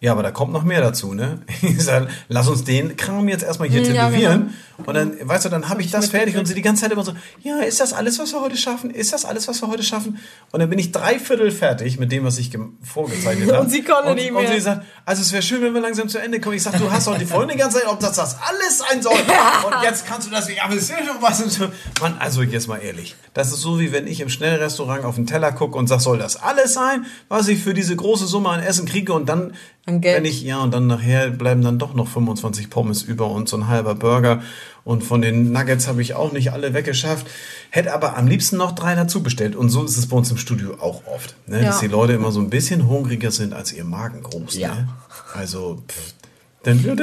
[0.00, 1.40] ja, aber da kommt noch mehr dazu, ne?
[1.62, 4.08] Ich sag, lass uns den Kram jetzt erstmal hier Ja, genau.
[4.08, 4.54] tätowieren.
[4.84, 7.02] Und dann, weißt du, dann habe ich das fertig und sie die ganze Zeit immer
[7.02, 8.90] so, ja, ist das alles, was wir heute schaffen?
[8.90, 10.18] Ist das alles, was wir heute schaffen?
[10.52, 12.50] Und dann bin ich dreiviertel fertig mit dem, was ich
[12.82, 13.62] vorgezeichnet habe.
[13.62, 14.52] Und sie konnte und, nicht Und mehr.
[14.52, 16.56] sie sagt, also es wäre schön, wenn wir langsam zu Ende kommen.
[16.56, 19.00] Ich sag, du hast doch die Freunde die ganze Zeit, ob das das alles sein
[19.00, 19.14] soll.
[19.66, 21.40] Und jetzt kannst du das nicht, aber es ist ja schon was.
[21.42, 21.68] Und so.
[22.02, 23.16] Mann, also jetzt mal ehrlich.
[23.32, 26.18] Das ist so, wie wenn ich im Schnellrestaurant auf den Teller gucke und sag, soll
[26.18, 29.14] das alles sein, was ich für diese große Summe an Essen kriege?
[29.14, 29.54] Und dann,
[29.88, 30.16] An Geld.
[30.16, 33.56] wenn ich, ja, und dann nachher bleiben dann doch noch 25 Pommes über und so
[33.56, 34.42] ein halber Burger.
[34.84, 37.26] Und von den Nuggets habe ich auch nicht alle weggeschafft.
[37.70, 39.54] Hätte aber am liebsten noch drei dazu bestellt.
[39.56, 41.36] Und so ist es bei uns im Studio auch oft.
[41.46, 41.60] Ne?
[41.62, 41.80] Dass Ja.
[41.88, 44.56] die Leute immer so ein bisschen hungriger sind als ihr Magen groß.
[44.56, 44.74] Ja.
[44.74, 44.88] Ne?
[45.34, 46.14] Also, pff,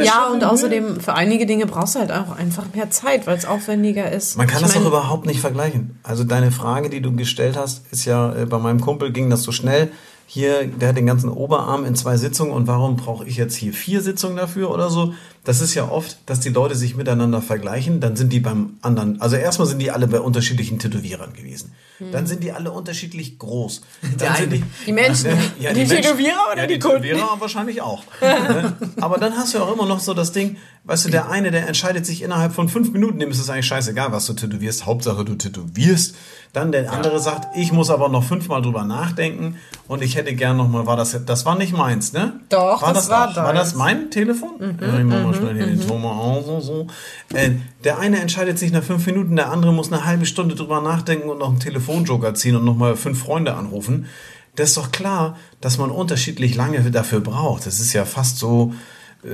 [0.03, 0.51] Ja, und ne?
[0.51, 4.37] außerdem für einige Dinge brauchst du halt auch einfach mehr Zeit, weil es aufwendiger ist.
[4.37, 5.99] Man kann Ich das doch überhaupt nicht vergleichen.
[6.03, 9.43] Also deine Frage, die du gestellt hast, ist ja, äh, bei meinem Kumpel ging das
[9.43, 9.91] so schnell.
[10.25, 13.73] Hier, der hat den ganzen Oberarm in zwei Sitzungen und warum brauche ich jetzt hier
[13.73, 15.13] vier Sitzungen dafür oder so?
[15.45, 19.19] Das ist ja oft, dass die Leute sich miteinander vergleichen, dann sind die beim anderen,
[19.19, 21.73] also erstmal sind die alle bei unterschiedlichen Tätowierern gewesen.
[22.11, 23.81] Dann sind die alle unterschiedlich groß.
[24.17, 25.29] Dann sind eine- Die Menschen.
[25.59, 27.01] ja, die, Menschen- Tätowierer oder ja, die, die Kunden?
[27.03, 28.03] Tätowierer wahrscheinlich auch.
[28.21, 28.73] Ne?
[28.99, 31.67] Aber dann hast du auch immer noch so das Ding, weißt du, der eine, der
[31.67, 35.23] entscheidet sich innerhalb von fünf Minuten, dem ist es eigentlich scheißegal, was du tätowierst, Hauptsache
[35.23, 36.15] du tätowierst.
[36.51, 40.55] Dann der andere sagt, ich muss aber noch fünfmal drüber nachdenken und ich hätte gern
[40.57, 42.39] nochmal, war das, das war nicht meins, ne?
[42.49, 43.35] Doch, war das war auch?
[43.35, 44.77] War das mein Telefon?
[44.79, 44.87] ja,
[45.41, 46.87] mal schnell hier den aus und so.
[47.33, 47.51] Äh,
[47.83, 51.29] der eine entscheidet sich nach fünf Minuten, der andere muss eine halbe Stunde drüber nachdenken
[51.29, 54.07] und noch einen Telefonjoker ziehen und nochmal fünf Freunde anrufen.
[54.55, 57.65] Das ist doch klar, dass man unterschiedlich lange dafür braucht.
[57.65, 58.73] Das ist ja fast so,
[59.23, 59.29] äh,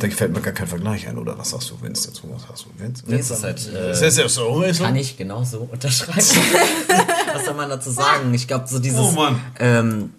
[0.00, 2.22] da fällt mir gar kein Vergleich ein, oder was sagst du, Vince, dazu?
[2.32, 3.04] Was sagst du, Vince?
[3.06, 4.62] Nee, es ist halt, äh, das ist ja so.
[4.62, 4.84] Ist so.
[4.84, 6.18] Kann ich genauso unterschreiben.
[7.32, 8.34] Was soll man dazu sagen?
[8.34, 8.98] Ich glaube, so dieses.
[8.98, 9.40] Oh Mann.
[9.58, 10.10] Ähm,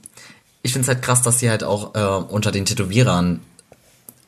[0.63, 3.41] ich finde es halt krass, dass sie halt auch äh, unter den Tätowierern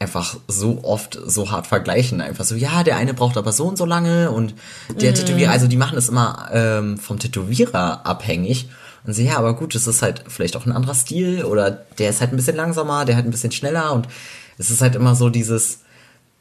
[0.03, 2.21] einfach so oft so hart vergleichen.
[2.21, 4.53] Einfach so, ja, der eine braucht aber so und so lange und
[5.01, 8.69] der Tätowierer, also die machen es immer ähm, vom Tätowierer abhängig.
[9.05, 12.09] Und sie, ja, aber gut, es ist halt vielleicht auch ein anderer Stil oder der
[12.09, 14.07] ist halt ein bisschen langsamer, der halt ein bisschen schneller und
[14.57, 15.79] es ist halt immer so dieses,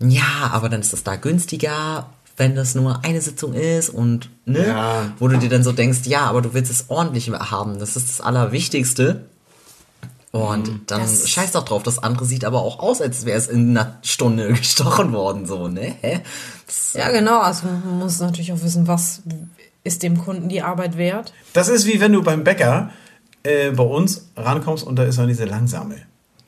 [0.00, 4.66] ja, aber dann ist das da günstiger, wenn das nur eine Sitzung ist und ne,
[4.66, 5.12] Ja.
[5.18, 8.08] wo du dir dann so denkst, ja, aber du willst es ordentlich haben, das ist
[8.08, 9.24] das Allerwichtigste.
[10.32, 10.80] Und Mhm.
[10.86, 13.70] dann Das- scheiß doch drauf, das andere sieht aber auch aus, als wäre es in
[13.76, 15.94] einer Stunde gestochen worden, so, ne?
[16.66, 17.40] Das, Ja, genau.
[17.40, 19.20] Also man muss natürlich auch wissen, was
[19.84, 21.32] ist dem Kunden die Arbeit wert.
[21.52, 22.90] Das ist wie wenn du beim Bäcker
[23.42, 25.96] äh, bei uns rankommst und da ist noch diese langsame.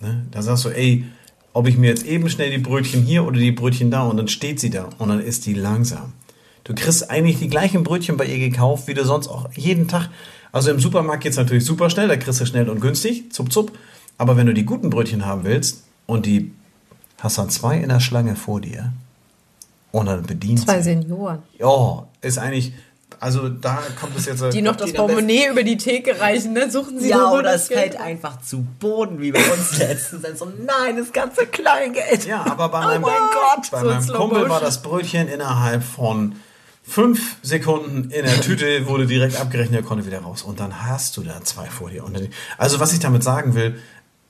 [0.00, 0.24] Ne?
[0.30, 1.04] Da sagst du, ey,
[1.52, 4.28] ob ich mir jetzt eben schnell die Brötchen hier oder die Brötchen da und dann
[4.28, 6.12] steht sie da und dann ist die langsam.
[6.62, 10.08] Du kriegst eigentlich die gleichen Brötchen bei ihr gekauft, wie du sonst auch jeden Tag.
[10.54, 13.72] Also im Supermarkt geht's natürlich super schnell, da kriegst du schnell und günstig, zup zup.
[14.18, 16.54] Aber wenn du die guten Brötchen haben willst und die
[17.20, 18.92] hast dann zwei in der Schlange vor dir
[19.90, 20.90] und dann bedienst Zwei sie.
[20.90, 21.42] Senioren.
[21.58, 22.72] Ja, ist eigentlich,
[23.18, 24.44] also da kommt es jetzt...
[24.52, 26.70] Die noch das Portemonnaie über die Theke reichen, ne?
[26.70, 30.38] Suchen sie ja, nur oder das es fällt einfach zu Boden, wie bei uns letztens.
[30.38, 32.26] So, nein, das ganze Kleingeld.
[32.26, 35.26] Ja, aber bei Oh meinem, mein Gott, bei so in meinem Kumpel war das Brötchen
[35.26, 36.36] innerhalb von
[36.86, 40.42] fünf Sekunden in der Tüte, wurde direkt abgerechnet, er konnte wieder raus.
[40.42, 42.04] Und dann hast du da zwei vor dir.
[42.58, 43.76] Also was ich damit sagen will,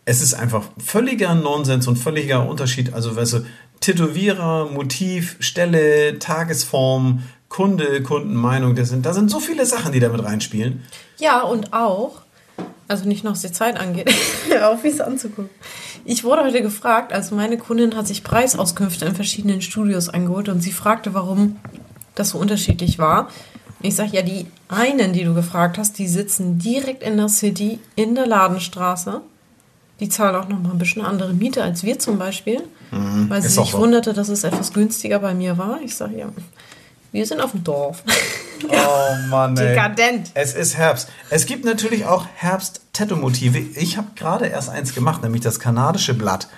[0.06, 2.94] es ist einfach völliger Nonsens und völliger Unterschied.
[2.94, 3.46] Also weißt du,
[3.80, 10.08] Tätowierer, Motiv, Stelle, Tagesform, Kunde, Kundenmeinung, das sind, da sind so viele Sachen, die da
[10.08, 10.82] mit reinspielen.
[11.18, 12.22] Ja, und auch,
[12.88, 14.12] also nicht nur was die Zeit angeht,
[14.62, 15.50] auch wie es anzugucken.
[16.04, 20.60] Ich wurde heute gefragt, also meine Kundin hat sich Preisauskünfte in verschiedenen Studios eingeholt und
[20.60, 21.56] sie fragte, warum
[22.14, 23.28] das so unterschiedlich war.
[23.80, 27.78] Ich sage ja, die einen, die du gefragt hast, die sitzen direkt in der City,
[27.96, 29.20] in der Ladenstraße.
[30.00, 33.48] Die zahlen auch noch mal ein bisschen andere Miete als wir zum Beispiel, weil sie
[33.48, 33.78] sich so.
[33.78, 35.80] wunderte, dass es etwas günstiger bei mir war.
[35.84, 36.26] Ich sage ja,
[37.12, 38.02] wir sind auf dem Dorf.
[38.68, 39.68] Oh Mann, ey.
[39.68, 40.30] Dekadent.
[40.34, 41.08] Es ist Herbst.
[41.30, 43.58] Es gibt natürlich auch Herbst-Tattoo-Motive.
[43.58, 46.48] Ich habe gerade erst eins gemacht, nämlich das kanadische Blatt.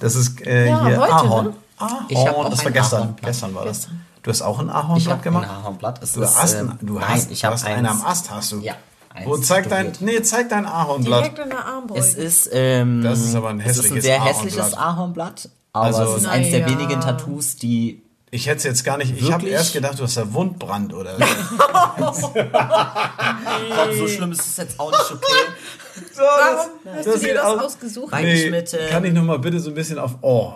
[0.00, 1.46] Das ist äh, Ja, hier heute, Ahorn.
[1.46, 1.54] ne?
[1.78, 2.04] Ahorn.
[2.08, 3.02] Ich hab auch das war gestern.
[3.02, 3.26] Ahornblatt.
[3.26, 3.78] Gestern war das.
[3.82, 4.00] Gestern.
[4.22, 5.48] Du hast auch ein Ich Ahornblatt habe gemacht?
[5.48, 6.02] ein Ahornblatt.
[6.02, 8.02] Es Du ist, hast, ähm, ein, du nein, hast, ich du habe hast einen am.
[8.02, 8.60] Ast, hast du.
[8.60, 8.74] Ja.
[9.24, 11.20] Wo zeig dein, nee, zeig dein Ahornblatt.
[11.24, 12.00] Direkt in der Armbeuge.
[12.00, 14.44] Es ist, ähm, Das ist aber ein es ist ein hässliches sehr Ahornblatt.
[14.46, 15.48] hässliches Ahornblatt.
[15.74, 16.78] Aber Also- es ist eins der Naja.
[16.78, 18.02] wenigen Tattoos, die
[18.34, 19.10] Ich hätte es jetzt gar nicht.
[19.14, 19.52] Ich habe Wirklich?
[19.52, 21.16] erst gedacht, du hast da Wundbrand oder.
[21.98, 22.14] Komm,
[23.98, 25.20] so schlimm ist es jetzt auch nicht okay.
[26.16, 28.14] Warum hast das du dir das aus- ausgesucht?
[28.14, 30.12] Nee, mit, ähm, kann ich noch mal bitte so ein bisschen auf.
[30.22, 30.52] Oh.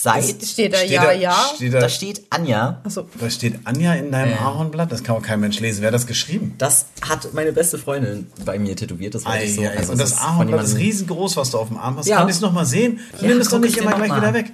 [0.00, 1.50] Seit Steht da Steht ja, da, ja.
[1.56, 2.80] Steht da, da steht Anja.
[2.84, 3.08] Achso.
[3.18, 4.42] da steht Anja in deinem Ja.
[4.42, 4.92] Ahornblatt.
[4.92, 5.80] Das kann auch kein Mensch lesen.
[5.80, 6.54] Wer hat das geschrieben?
[6.56, 9.16] Das hat meine beste Freundin bei mir tätowiert.
[9.16, 9.62] Das war Ei, so.
[9.62, 12.06] ei, Also und das ist Ahornblatt ist riesengroß, was du auf dem Arm hast.
[12.06, 12.18] Ja.
[12.18, 13.00] Kann ich es noch mal sehen?
[13.20, 14.52] Ja, Nimm es doch nicht immer gleich mal wieder weg.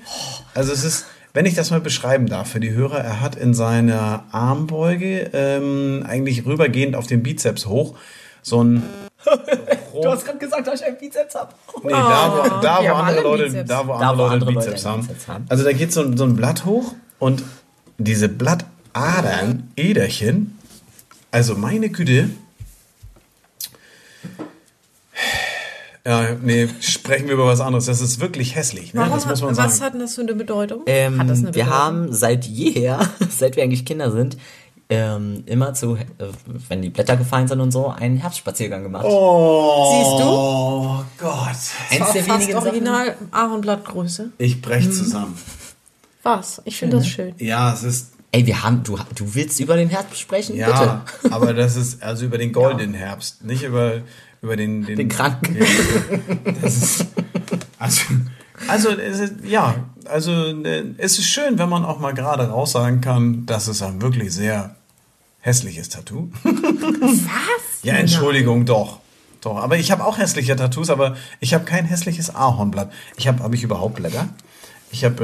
[0.54, 1.04] Also es ist,
[1.34, 6.06] wenn ich das mal beschreiben darf für die Hörer, er hat in seiner Armbeuge ähm,
[6.08, 7.96] eigentlich rübergehend auf den Bizeps hoch
[8.40, 8.82] so ein
[10.02, 11.52] Du hast gerade gesagt, dass ich einen Bizeps habe.
[11.84, 14.52] Nee, da wo, da, wir wo andere Leute, da, wo Da, andere wo Leute andere
[14.54, 15.06] Bizeps, einen haben.
[15.06, 15.46] Bizeps haben.
[15.48, 17.42] Also da geht so, ein- so ein Blatt hoch und
[17.98, 20.58] diese Blattadern, Äderchen,
[21.30, 22.30] also meine Güte.
[26.06, 27.86] Ja, nee, sprechen wir über was anderes.
[27.86, 29.00] Das ist wirklich hässlich, ne?
[29.00, 29.84] Warum, das muss man was sagen.
[29.86, 30.82] hat denn das für eine Bedeutung?
[30.86, 31.72] Ähm, hat das eine wir Bedeutung?
[31.72, 34.36] haben seit jeher, seit wir eigentlich Kinder sind,
[34.94, 36.06] ähm, immer zu, äh,
[36.68, 39.04] wenn die Blätter gefallen sind und so, einen Herbstspaziergang gemacht.
[39.08, 41.48] Oh Gott.
[41.90, 44.30] Eins der fast wenigen original Ahornblattgröße.
[44.38, 45.36] Ich brech zusammen.
[46.22, 46.62] Was?
[46.64, 47.34] Ich finde das schön.
[47.38, 48.12] Ja, es ist.
[48.32, 50.56] Ey, wir haben, du, du willst über den Herbst sprechen?
[50.56, 54.00] Ja, aber das ist also über den goldenen Herbst, nicht über,
[54.42, 55.56] über den, den, Den Kranken.
[55.56, 57.06] Ja, das ist,
[57.78, 58.02] also,
[58.66, 59.76] also es ist, ja,
[60.06, 63.82] also äh, es ist schön, wenn man auch mal gerade raus sagen kann, das ist
[63.82, 64.74] ein wirklich sehr
[65.44, 66.30] hässliches Tattoo.
[66.42, 66.52] Was?
[67.82, 69.00] Ja, Entschuldigung, doch.
[69.42, 72.90] Doch, aber ich habe auch hässliche Tattoos, aber ich habe kein hässliches Ahornblatt.
[73.18, 74.28] Ich habe, habe ich überhaupt Blätter?
[74.90, 75.22] Ich habe,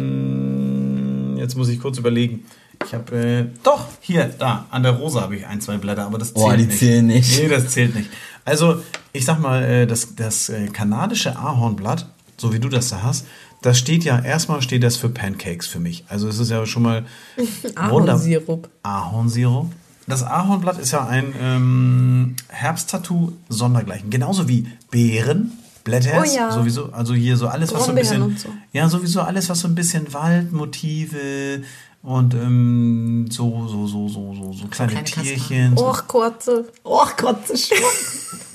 [0.00, 2.44] ähm, jetzt muss ich kurz überlegen.
[2.84, 6.18] Ich habe, äh, doch, hier, da, an der Rose habe ich ein, zwei Blätter, aber
[6.18, 6.78] das zählt Oh, die nicht.
[6.78, 7.38] zählen nicht.
[7.40, 8.10] Nee, das zählt nicht.
[8.44, 8.82] Also,
[9.12, 13.26] ich sag mal, äh, das, das äh, kanadische Ahornblatt, so wie du das da hast,
[13.62, 16.04] das steht ja, erstmal steht das für Pancakes für mich.
[16.08, 17.04] Also es ist ja schon mal
[17.74, 18.68] Ahornsirup.
[18.82, 19.70] Ahornsirup.
[20.06, 24.10] Das Ahornblatt ist ja ein ähm, Herbsttattoo sondergleichen.
[24.10, 25.52] Genauso wie Beeren,
[25.84, 26.50] Blätters, Oh ja.
[26.50, 26.92] sowieso.
[26.92, 28.36] Also hier so alles, was so ein bisschen.
[28.36, 28.48] So.
[28.72, 31.62] Ja, sowieso alles, was so ein bisschen Waldmotive
[32.02, 35.04] und ähm, so, so, so, so, so, so kleine, kleine.
[35.04, 35.76] Tierchen.
[35.76, 35.86] So.
[35.88, 36.64] Och, kurze.
[36.82, 37.72] Oh Gott, das ist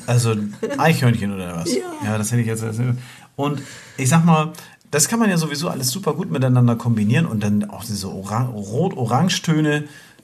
[0.08, 0.36] Also
[0.78, 1.70] Eichhörnchen oder was?
[2.04, 2.18] Ja.
[2.18, 2.64] das hätte ich jetzt.
[3.36, 3.62] Und
[3.98, 4.52] ich sag mal,
[4.96, 8.48] das kann man ja sowieso alles super gut miteinander kombinieren und dann auch diese Orang
[8.48, 9.84] Rot-Orange-Töne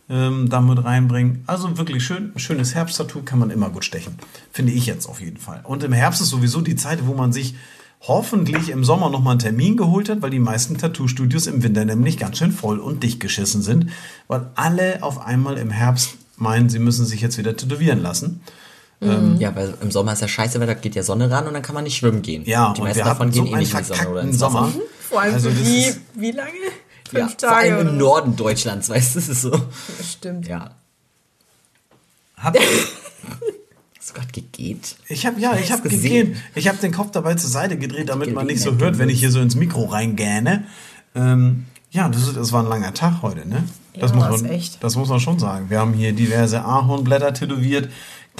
[0.09, 1.43] ähm, damit reinbringen.
[1.45, 4.15] Also wirklich schön, schönes Herbsttattoo kann man immer gut stechen.
[4.53, 5.59] Finde ich jetzt auf jeden Fall.
[5.65, 7.55] Und im Herbst ist sowieso die Zeit, wo man sich
[7.99, 12.17] hoffentlich im Sommer nochmal einen Termin geholt hat, weil die meisten Tattoo-Studios im Winter nämlich
[12.17, 13.87] ganz schön voll und dicht geschissen sind,
[14.29, 18.39] weil alle auf einmal im Herbst meinen, sie müssen sich jetzt wieder tätowieren lassen.
[19.39, 21.63] Ja, weil im Sommer ist ja scheiße, weil da geht ja Sonne ran und dann
[21.63, 22.43] kann man nicht schwimmen gehen.
[22.45, 24.21] Ja, und die und meisten wir davon gehen so eh nicht in die Sonne oder
[24.21, 24.51] ins Wasser.
[24.51, 24.71] Sommer.
[25.09, 26.51] Vor allem Also das wie, wie lange?
[27.11, 27.55] Ja, Fünf vor Tage.
[27.55, 27.97] allem oder im.
[27.97, 29.59] Norden Deutschlands, weißt du, das ist so.
[30.07, 30.47] Stimmt.
[30.47, 30.71] Ja.
[32.37, 32.59] Habt,
[33.97, 34.95] Hast du gerade gegeht?
[35.09, 36.27] ich habe ja, ich habe gesehen.
[36.27, 36.41] gegeben.
[36.55, 39.19] Ich habe den Kopf dabei zur Seite gedreht, damit man nicht so hört, wenn ich
[39.19, 40.65] hier so ins Mikro reingähne.
[41.15, 43.63] Ähm, ja, das, ist, das war ein langer Tag heute, ne?
[43.99, 44.81] Das Ja, muss man, echt.
[44.83, 45.69] das muss man schon sagen.
[45.69, 47.89] Wir haben hier diverse Ahornblätter tätowiert,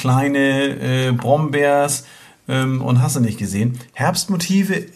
[0.02, 2.06] kleine äh, Brombeers
[2.48, 3.80] ähm, und hast du nicht gesehen.
[3.94, 4.88] Herbstmotive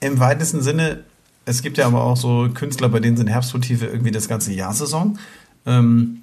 [0.00, 1.04] im weitesten Sinne.
[1.44, 4.72] Es gibt ja aber auch so Künstler, bei denen sind Herbstmotive irgendwie das ganze Jahr
[4.72, 5.18] Saison.
[5.66, 6.22] Ähm,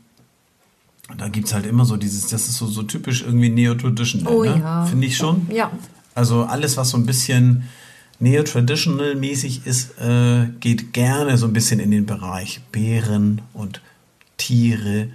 [1.18, 4.44] da gibt es halt immer so dieses, das ist so, so typisch irgendwie Neo-Traditional, Oh
[4.44, 4.60] ne?
[4.60, 4.86] ja.
[4.86, 5.48] Finde ich schon.
[5.52, 5.70] Ja.
[6.16, 7.70] Also alles, was so ein bisschen
[8.20, 13.82] Neo-Traditional-mäßig ist, äh, geht gerne so ein bisschen in den Bereich Bären und
[14.38, 15.10] Tiere,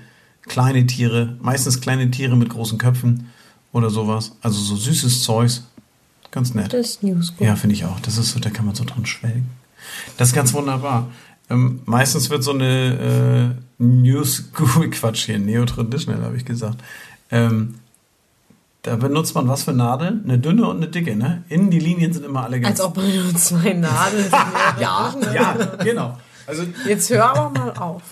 [0.49, 3.31] kleine Tiere, meistens kleine Tiere mit großen Köpfen
[3.73, 4.33] oder sowas.
[4.43, 5.65] Also so süßes Zeugs.
[6.31, 6.73] Ganz nett.
[6.73, 7.35] Das ist News.
[7.37, 7.47] Gut.
[7.47, 8.01] Ja, finde ich auch.
[8.01, 9.49] Das ist so, da kann man so dran schwelgen.
[10.17, 11.09] Das ist ganz wunderbar.
[11.49, 16.83] Ähm, meistens wird so eine äh, New School Quatsch hier, Neo-Traditional, habe ich gesagt.
[17.31, 17.77] Ähm,
[18.83, 20.23] da benutzt man was für Nadeln?
[20.25, 21.43] Eine dünne und eine dicke, ne?
[21.49, 22.79] Innen die Linien sind immer alle ganz.
[22.79, 24.33] Als ob man nur zwei Nadeln sind.
[24.81, 25.15] Ja.
[25.35, 26.19] ja, genau.
[26.47, 28.03] Also Jetzt hör aber mal auf.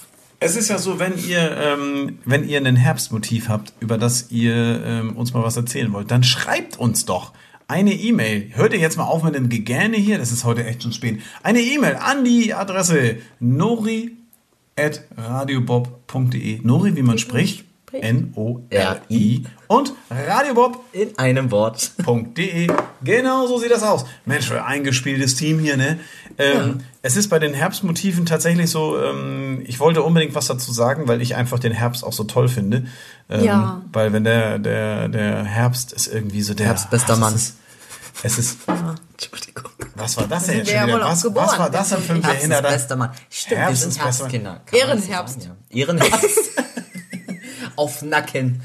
[0.44, 4.84] Es ist ja so, wenn ihr, ähm, wenn ihr ein Herbstmotiv habt, über das ihr
[4.84, 7.32] ähm, uns mal was erzählen wollt, dann schreibt uns doch
[7.66, 8.50] eine E-Mail.
[8.52, 10.18] Hört ihr jetzt mal auf mit dem Gegähne hier?
[10.18, 11.20] Das ist heute echt schon spät.
[11.42, 14.12] Eine E-Mail an die Adresse nori
[14.76, 16.60] at radiobob.de.
[16.62, 17.64] Nori, wie man spricht.
[18.02, 19.44] N-O-R-I.
[19.66, 21.92] Und radiobob In einem Wort.
[21.98, 22.68] www.de.
[23.02, 24.04] Genau so sieht das aus.
[24.24, 25.98] Mensch, für ein eingespieltes Team hier, ne?
[26.38, 31.06] Ähm, Es ist bei den Herbstmotiven tatsächlich so, ähm, ich wollte unbedingt was dazu sagen,
[31.06, 32.86] weil ich einfach den Herbst auch so toll finde.
[33.28, 33.82] Ähm, Ja.
[33.92, 36.66] Weil wenn der, der, der Herbst ist irgendwie so der.
[36.66, 37.34] Herbst, bester ach, Mann.
[37.34, 37.56] Es ist,
[38.22, 38.58] es ist,
[39.12, 39.70] Entschuldigung.
[39.96, 41.00] was war das denn jetzt schon ja wieder?
[41.00, 41.46] Was, geboren.
[41.46, 42.68] was war das denn für ein Herbst ist behinderter?
[42.70, 43.10] bester Mann.
[43.30, 44.02] Stimmt, Herbst wir ist sind.
[44.04, 44.60] Herbstkinder.
[44.72, 45.44] Ehrenherbst.
[45.44, 45.56] ja.
[45.70, 46.38] Ehrenherbst.
[47.76, 48.62] Auf Nacken.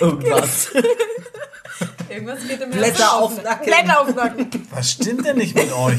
[0.00, 0.68] Irgendwas.
[2.08, 3.66] Irgendwas geht im Blätter auf Nacken.
[3.66, 4.48] Blätter auf Nacken.
[4.70, 5.98] Was stimmt denn nicht mit euch?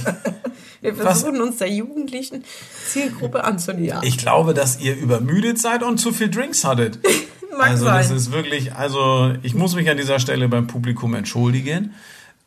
[0.81, 2.43] Wir versuchen uns der jugendlichen
[2.87, 4.01] Zielgruppe anzunähern.
[4.03, 6.99] Ich glaube, dass ihr übermüdet seid und zu viel Drinks hattet.
[7.57, 7.97] Mag also sein.
[7.97, 11.93] das ist wirklich, also ich muss mich an dieser Stelle beim Publikum entschuldigen.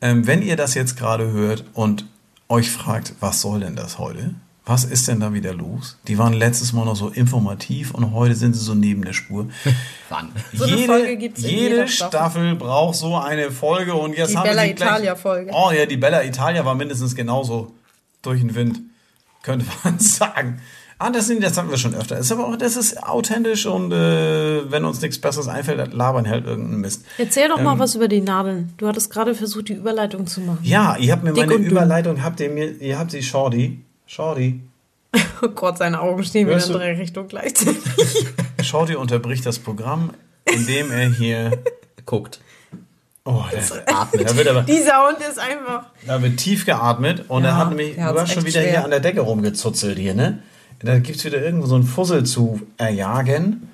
[0.00, 2.04] Ähm, wenn ihr das jetzt gerade hört und
[2.48, 4.34] euch fragt, was soll denn das heute?
[4.68, 5.96] Was ist denn da wieder los?
[6.08, 9.48] Die waren letztes Mal noch so informativ und heute sind sie so neben der Spur.
[10.10, 10.28] Wann?
[10.52, 12.10] So eine Folge gibt's in jede jeder Staffel.
[12.10, 15.50] Staffel braucht so eine Folge und jetzt Die haben Bella wir sie gleich- Italia-Folge.
[15.54, 17.72] Oh ja, die Bella Italia war mindestens genauso
[18.22, 18.80] durch den Wind,
[19.42, 20.60] könnte man sagen.
[21.00, 22.18] Ah, das, sind, das hatten wir schon öfter.
[22.18, 26.44] Ist aber auch, das ist authentisch und äh, wenn uns nichts Besseres einfällt, labern halt
[26.44, 27.04] irgendeinen Mist.
[27.18, 27.78] Erzähl doch mal Ähm.
[27.78, 28.74] was über die Nadeln.
[28.76, 30.58] Du hattest gerade versucht, die Überleitung zu machen.
[30.62, 31.64] Ja, ihr habt mir Dick meine.
[31.64, 33.80] Überleitung, habt ihr mir, ihr habt sie Shorty.
[34.08, 34.60] Shorty.
[35.40, 37.76] Oh Gott, seine Augen stehen wieder in drei Richtungen gleichzeitig.
[38.64, 40.10] Shorty unterbricht das Programm,
[40.52, 41.62] indem er hier.
[42.06, 42.40] Guckt.
[43.24, 43.62] Oh, der,
[44.00, 44.28] Atmet.
[44.28, 45.84] da wird aber Dieser Hund ist einfach.
[46.04, 48.70] da wird tief geatmet und Ja, er hat nämlich, du hast schon wieder schwer.
[48.70, 50.42] hier an der Decke rumgezuzelt hier, ne?
[50.80, 53.68] Da gibt's wieder irgendwo so einen Fussel zu erjagen.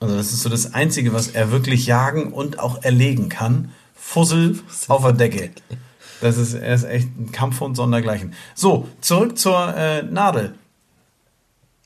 [0.00, 3.72] Also das ist so das Einzige, was er wirklich jagen und auch erlegen kann.
[3.94, 5.50] Fussel auf der Decke.
[6.20, 8.34] Das ist, er ist echt ein Kampfhund sondergleichen.
[8.54, 10.54] So, zurück zur äh, Nadel.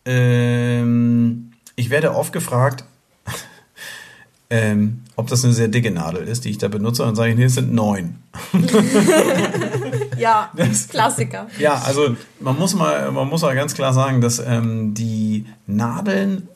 [0.04, 2.84] Ähm, ich werde oft gefragt,
[4.50, 7.02] ähm, ob das eine sehr dicke Nadel ist, die ich da benutze.
[7.02, 8.16] Und dann sage ich, nee, es sind neun.
[10.22, 10.52] Ja,
[10.88, 11.48] Klassiker.
[11.58, 16.48] Ja, also man muss mal, man muss mal ganz klar sagen, dass ähm, die Nadeln,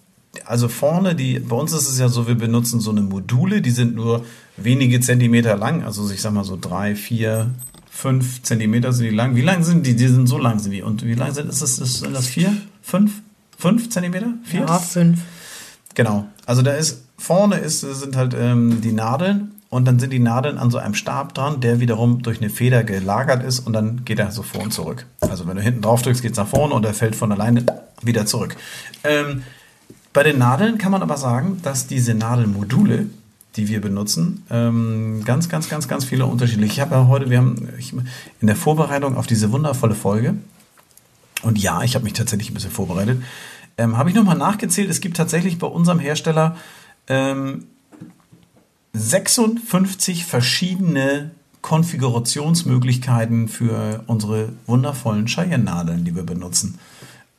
[0.44, 3.70] also vorne, die, bei uns ist es ja so, wir benutzen so eine Module, die
[3.70, 4.24] sind nur
[4.56, 7.50] wenige Zentimeter lang, also ich sag mal so drei, vier,
[7.90, 9.36] fünf Zentimeter sind die lang.
[9.36, 9.96] Wie lang sind die?
[9.96, 10.82] Die sind so lang sind die.
[10.82, 11.78] Und wie lang sind ist das?
[11.78, 12.54] Ist, sind das vier?
[12.82, 13.22] Fünf?
[13.58, 14.34] Fünf Zentimeter?
[14.44, 14.60] Vier?
[14.60, 15.20] Ja, fünf.
[15.94, 16.26] Genau.
[16.44, 20.58] Also da ist vorne ist, sind halt ähm, die Nadeln und dann sind die Nadeln
[20.58, 24.18] an so einem Stab dran, der wiederum durch eine Feder gelagert ist und dann geht
[24.18, 25.06] er so vor und zurück.
[25.20, 27.64] Also wenn du hinten drauf drückst, geht es nach vorne und er fällt von alleine
[28.02, 28.56] wieder zurück.
[29.02, 29.42] Ähm,
[30.12, 33.06] bei den Nadeln kann man aber sagen, dass diese Nadelmodule,
[33.56, 36.72] die wir benutzen, ähm, ganz, ganz, ganz, ganz viele unterschiedliche.
[36.72, 40.36] Ich habe ja heute, wir haben ich, in der Vorbereitung auf diese wundervolle Folge,
[41.42, 43.22] und ja, ich habe mich tatsächlich ein bisschen vorbereitet,
[43.78, 44.90] ähm, habe ich nochmal nachgezählt.
[44.90, 46.56] Es gibt tatsächlich bei unserem Hersteller
[47.08, 47.66] ähm,
[48.94, 56.78] 56 verschiedene Konfigurationsmöglichkeiten für unsere wundervollen Cheyenne-Nadeln, die wir benutzen.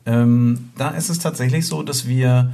[0.06, 2.52] Ähm, da ist es tatsächlich so, dass wir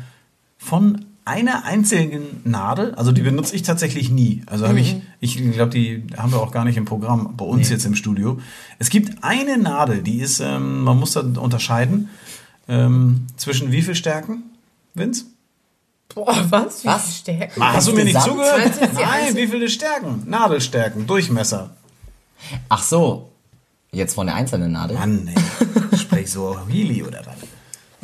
[0.56, 4.42] von einer einzigen Nadel, also die benutze ich tatsächlich nie.
[4.46, 7.70] Also habe ich, ich glaube, die haben wir auch gar nicht im Programm bei uns
[7.70, 8.38] jetzt im Studio.
[8.78, 12.10] Es gibt eine Nadel, die ist, ähm, man muss da unterscheiden
[12.68, 14.42] ähm, zwischen wie viel Stärken,
[14.92, 15.24] Vince?
[16.14, 16.84] Boah, was?
[16.84, 17.18] Wie Was?
[17.18, 17.62] Stärken?
[17.62, 18.72] Ah, hast du mir nicht zugehört?
[18.94, 20.22] Nein, wie viele Stärken?
[20.26, 21.70] Nadelstärken, Durchmesser.
[22.68, 23.30] Ach so.
[23.90, 24.96] Jetzt von der einzelnen Nadel?
[24.98, 25.96] Mann, ey.
[25.96, 27.36] Sprich so Wheelie oder was?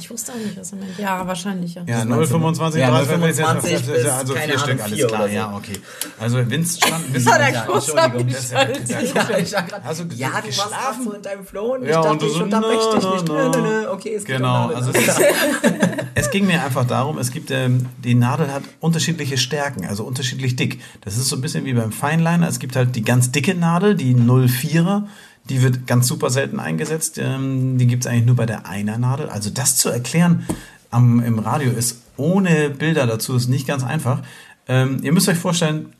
[0.00, 0.98] Ich wusste auch nicht, was er meint.
[0.98, 1.82] Ja, wahrscheinlich ja.
[1.86, 2.36] Ja, meinst du?
[2.38, 5.34] 0,25, Ja, 0,25 bis, also keine vier Ahnung, Stück, alles vier klar, so.
[5.34, 5.72] ja, okay.
[6.18, 8.26] Also Vince stand Das hat Ja, Entschuldigung.
[8.32, 11.90] Das ja- das Ja, du ja, du warst gerade so in deinem Flow und ich
[11.90, 13.28] Ja, dachte, ich unterbreche dich nicht.
[13.28, 13.56] na, Nö, na.
[13.60, 14.90] nö, nö, okay, es geht um Genau, also
[16.14, 20.56] es ging mir einfach darum, es gibt, ähm, die Nadel hat unterschiedliche Stärken, also unterschiedlich
[20.56, 20.80] dick.
[21.02, 22.48] Das ist so ein bisschen wie beim Feinliner.
[22.48, 25.04] Es gibt halt die ganz dicke Nadel, die 04er,
[25.50, 27.18] die wird ganz super selten eingesetzt.
[27.18, 29.28] Ähm, die gibt es eigentlich nur bei der Einer-Nadel.
[29.28, 30.46] Also das zu erklären
[30.90, 34.22] am, im Radio ist ohne Bilder dazu ist nicht ganz einfach.
[34.68, 35.92] Ähm, ihr müsst euch vorstellen,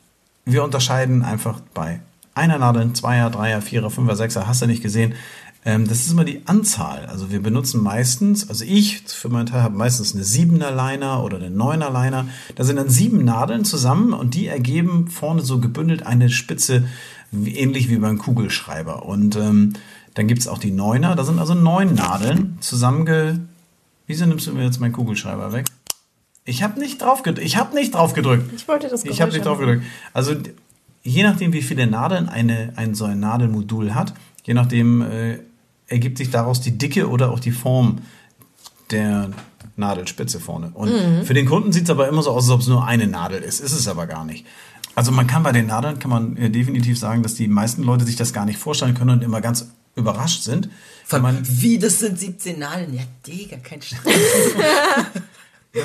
[0.44, 2.00] wir unterscheiden einfach bei
[2.34, 5.14] einer Nadel, Zweier, Dreier, Vierer, Fünfer, Sechser, hast du nicht gesehen.
[5.64, 7.06] Ähm, das ist immer die Anzahl.
[7.06, 11.36] Also wir benutzen meistens, also ich für meinen Teil habe meistens eine Siebener Liner oder
[11.36, 12.26] eine Neuner Liner.
[12.54, 16.84] Da sind dann sieben Nadeln zusammen und die ergeben vorne so gebündelt eine Spitze,
[17.32, 19.04] ähnlich wie beim Kugelschreiber.
[19.06, 19.74] Und ähm,
[20.14, 23.40] dann gibt es auch die Neuner, da sind also neun Nadeln zusammenge...
[24.06, 25.66] Wieso nimmst du mir jetzt meinen Kugelschreiber weg?
[26.44, 27.46] Ich habe nicht drauf gedrückt.
[27.46, 28.50] Ich habe nicht drauf gedrückt.
[28.56, 29.84] Ich wollte das Ich habe Geräusch nicht drauf gedrückt.
[30.12, 30.34] Also
[31.04, 34.12] je nachdem, wie viele Nadeln eine, ein so ein Nadelmodul hat,
[34.42, 35.38] je nachdem äh,
[35.86, 37.98] ergibt sich daraus die Dicke oder auch die Form
[38.90, 39.30] der
[39.76, 40.72] Nadelspitze vorne.
[40.74, 41.24] Und Mhm.
[41.24, 43.40] für den Kunden sieht es aber immer so aus, als ob es nur eine Nadel
[43.42, 43.60] ist.
[43.60, 44.44] Ist es aber gar nicht.
[44.94, 48.05] Also man kann bei den Nadeln, kann man äh, definitiv sagen, dass die meisten Leute
[48.05, 50.68] sich das gar nicht vorstellen können und immer ganz überrascht sind.
[51.07, 52.94] Von, man, wie, das sind 17 Nadeln?
[52.94, 54.00] Ja, Digga, kein Stress.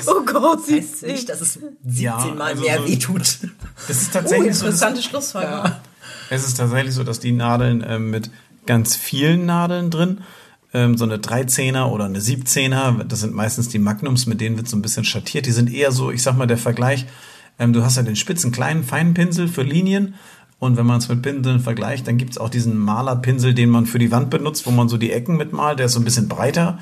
[0.08, 3.20] Oh Gott, sie Heißt nicht, dass es 17 Ja, Mal also mehr so- wehtut.
[3.20, 5.70] das ist Oh, tatsächlich so, dass, interessante Schlussfolgerung.
[6.28, 8.30] Es ist tatsächlich so, dass die Nadeln ähm, mit
[8.66, 10.22] ganz vielen Nadeln drin,
[10.74, 14.68] ähm, so eine 13er oder eine 17er, das sind meistens die Magnums, mit denen wird
[14.68, 15.46] so ein bisschen schattiert.
[15.46, 17.06] Die sind eher so, ich sag mal, der Vergleich,
[17.58, 20.14] ähm, du hast ja den spitzen kleinen feinen Pinsel für Linien
[20.58, 23.86] und wenn man es mit Pinseln vergleicht, dann gibt es auch diesen Malerpinsel, den man
[23.86, 26.28] für die Wand benutzt, wo man so die Ecken mitmalt, der ist so ein bisschen
[26.28, 26.78] breiter,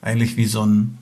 [0.00, 0.98] eigentlich wie so ein,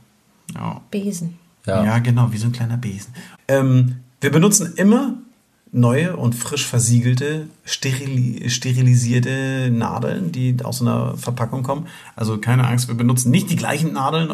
[0.55, 1.39] ja, Besen.
[1.85, 1.99] ja.
[1.99, 3.13] genau, wie so ein kleiner Besen.
[3.49, 5.15] Ähm, wir benutzen immer
[5.71, 11.89] neue und frisch versiegelte, sterili sterilisierte Nadeln, die aus einer Verpackung kommen.
[12.17, 14.31] Also keine Angst, wir benutzen nicht die gleichen Nadeln.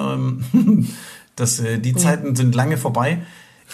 [0.55, 0.89] Ähm,
[1.37, 3.23] das, äh, die Zeiten sind lange vorbei.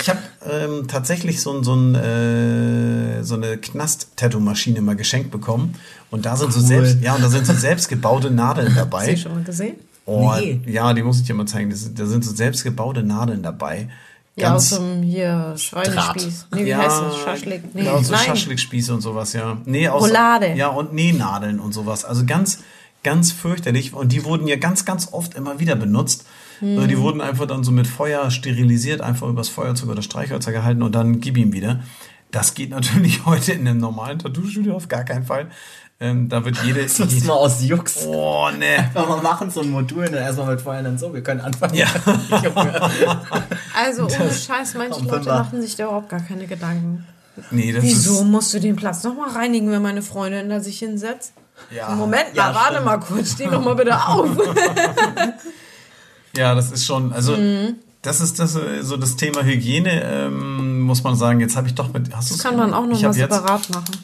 [0.00, 5.74] Ich habe ähm, tatsächlich so, so, ein, äh, so eine Knast-Tattoo-Maschine mal geschenkt bekommen.
[6.10, 9.00] Und da sind so selbst, ja, und da sind so selbstgebaute Nadeln dabei.
[9.00, 9.76] Hast du schon mal gesehen?
[10.06, 10.60] Oh, Nee.
[10.66, 11.70] Ja, die muss ich dir mal zeigen.
[11.70, 13.88] Das, da sind so selbstgebaute Nadeln dabei.
[14.36, 16.48] Ja, aus Ganz, einem hier Schweinespieß.
[16.54, 17.16] Nee, wie ja, heißt das?
[17.18, 17.74] Schaschlik?
[17.74, 18.26] Nee, ja, so nein.
[18.26, 19.56] Schaschlikspieße und sowas, ja.
[19.64, 20.52] Nee, aus, Roulade.
[20.54, 22.04] Ja, und Nähnadeln und sowas.
[22.04, 22.58] Also ganz,
[23.02, 23.94] ganz fürchterlich.
[23.94, 26.26] Und die wurden ja ganz, ganz oft immer wieder benutzt.
[26.60, 26.78] Hm.
[26.82, 30.82] Äh, Die wurden einfach dann so mit Feuer sterilisiert, einfach übers Feuerzeug oder Streichhölzer gehalten
[30.82, 31.80] und dann gib ihm wieder.
[32.30, 35.48] Das geht natürlich heute in einem normalen Tattoo-Studio auf gar keinen Fall.
[35.98, 36.80] Ähm, da wird jede.
[36.86, 38.04] Das ist mal aus Jux.
[38.06, 38.76] oh, ne.
[38.78, 41.40] Einfach mal machen so ein Modul und dann erstmal mit Feuern dann so, wir können
[41.40, 41.74] anfangen.
[41.74, 41.86] Ja.
[43.78, 47.06] Also ohne Scheiß, manche Leute machen sich da überhaupt gar keine Gedanken.
[47.50, 48.24] Nee, das Wieso ist.
[48.24, 51.32] musst du den Platz nochmal reinigen, wenn meine Freundin da sich hinsetzt?
[51.70, 54.28] Ja, Moment Ja, mal, warte mal kurz, steh doch mal bitte auf.
[56.36, 57.12] Ja, das ist schon.
[57.12, 57.36] Also.
[57.36, 57.76] Mhm.
[58.02, 61.40] Das ist das, äh, so das Thema Hygiene, ähm, muss man sagen.
[61.40, 62.14] Jetzt habe ich doch mit.
[62.14, 63.96] Hast Das kann man auch noch mal jetzt, separat machen.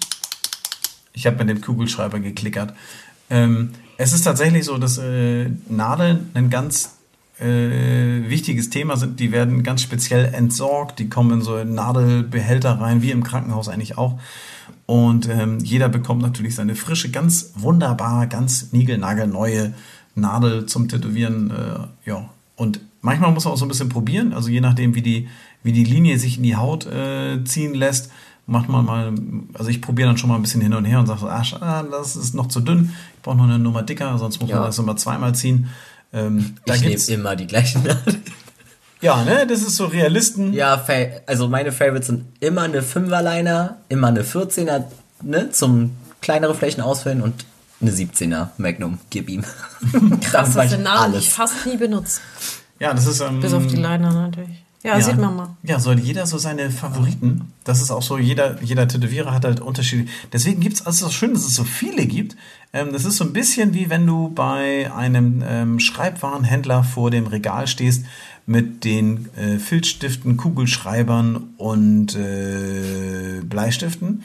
[1.12, 2.74] Ich habe mit dem Kugelschreiber geklickert.
[3.30, 6.96] Ähm, es ist tatsächlich so, dass äh, Nadeln ein ganz
[7.38, 9.20] äh, wichtiges Thema sind.
[9.20, 10.98] Die werden ganz speziell entsorgt.
[10.98, 14.18] Die kommen in so Nadelbehälter rein, wie im Krankenhaus eigentlich auch.
[14.86, 19.74] Und ähm, jeder bekommt natürlich seine frische, ganz wunderbar, ganz niegelnagelneue
[20.14, 21.50] Nadel zum Tätowieren.
[21.50, 22.28] Äh, ja.
[22.56, 24.32] Und manchmal muss man auch so ein bisschen probieren.
[24.32, 25.28] Also je nachdem, wie die,
[25.62, 28.10] wie die Linie sich in die Haut äh, ziehen lässt,
[28.46, 29.12] macht man mal,
[29.54, 32.16] also ich probiere dann schon mal ein bisschen hin und her und sage ah, das
[32.16, 34.66] ist noch zu dünn, ich brauche noch eine Nummer dicker, sonst muss man Ja.
[34.66, 35.68] das immer zweimal ziehen.
[36.12, 38.20] Ähm, Ich nehme immer die gleichen Nadel.
[39.00, 40.52] ja, ne, das ist so Realisten.
[40.52, 40.84] Ja,
[41.26, 44.84] also meine Favorites sind immer eine 5er-Liner, immer eine 14er,
[45.22, 47.46] ne, zum kleinere Flächen ausfüllen und
[47.82, 49.44] eine 17er Magnum, gib ihm.
[50.32, 52.20] Das Dann ist Nadel, die ich fast nie benutze.
[52.78, 53.20] Ja, das ist.
[53.20, 54.62] Ähm, Bis auf die Liner natürlich.
[54.84, 55.56] Ja, sieht man mal.
[55.62, 57.52] Ja, so hat jeder so seine Favoriten.
[57.62, 60.10] Das ist auch so, jeder, jeder Tätowierer hat halt Unterschiede.
[60.32, 62.36] Deswegen gibt es, also es ist schön, dass es so viele gibt.
[62.72, 67.28] Ähm, das ist so ein bisschen wie wenn du bei einem ähm, Schreibwarenhändler vor dem
[67.28, 68.04] Regal stehst
[68.44, 74.24] mit den äh, Filzstiften, Kugelschreibern und äh, Bleistiften.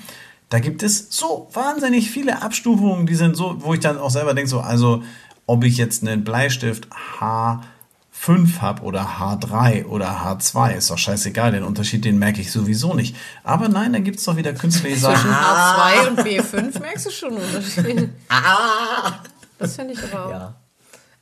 [0.50, 4.34] Da gibt es so wahnsinnig viele Abstufungen, die sind so, wo ich dann auch selber
[4.34, 5.04] denke, so, also
[5.46, 6.88] ob ich jetzt einen Bleistift
[7.20, 12.94] H5 habe oder H3 oder H2, ist doch scheißegal, den Unterschied, den merke ich sowieso
[12.94, 13.16] nicht.
[13.44, 17.06] Aber nein, da gibt es doch wieder Künstler, die Zwischen sagen, A2 und B5 merkst
[17.06, 18.10] du schon einen Unterschied.
[18.30, 19.20] Ah!
[19.58, 20.32] Das finde ich aber auch.
[20.32, 20.56] Ja.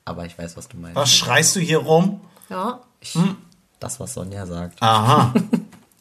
[0.04, 0.96] Aber ich weiß, was du meinst.
[0.96, 2.22] was schreist du hier rum?
[2.50, 2.82] Ja.
[3.80, 4.82] Das, was Sonja sagt.
[4.82, 5.34] Aha.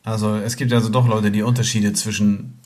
[0.07, 2.61] Also es gibt also doch Leute, die Unterschiede zwischen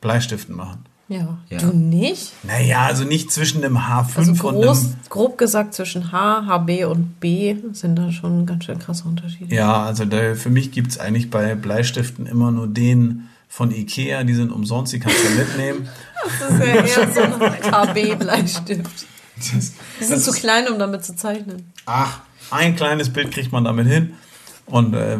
[0.00, 0.84] Bleistiften machen.
[1.08, 1.38] Ja.
[1.48, 1.58] Ja.
[1.58, 2.32] Du nicht?
[2.44, 4.94] Naja, also nicht zwischen einem H5 Also und groß, einem.
[5.08, 9.52] grob gesagt zwischen H, HB und B sind da schon ganz schön krasse Unterschiede.
[9.52, 14.22] Ja, also da, für mich gibt es eigentlich bei Bleistiften immer nur den von Ikea,
[14.22, 15.88] die sind umsonst, die kannst du mitnehmen.
[16.38, 19.06] Das ist ja eher so ein KB-Bleistift.
[19.36, 21.72] Das, Die sind zu klein, um damit zu zeichnen.
[21.86, 22.20] ach,
[22.50, 24.12] ein kleines Bild kriegt man damit hin.
[24.66, 25.18] Und äh,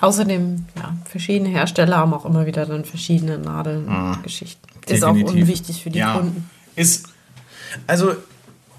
[0.00, 4.60] Außerdem, ja, verschiedene Hersteller haben auch immer wieder dann verschiedene Nadeln-Geschichten.
[4.86, 6.48] Ist auch Ah, unwichtig für die ja, Kunden.
[6.76, 7.08] Ist,
[7.86, 8.12] also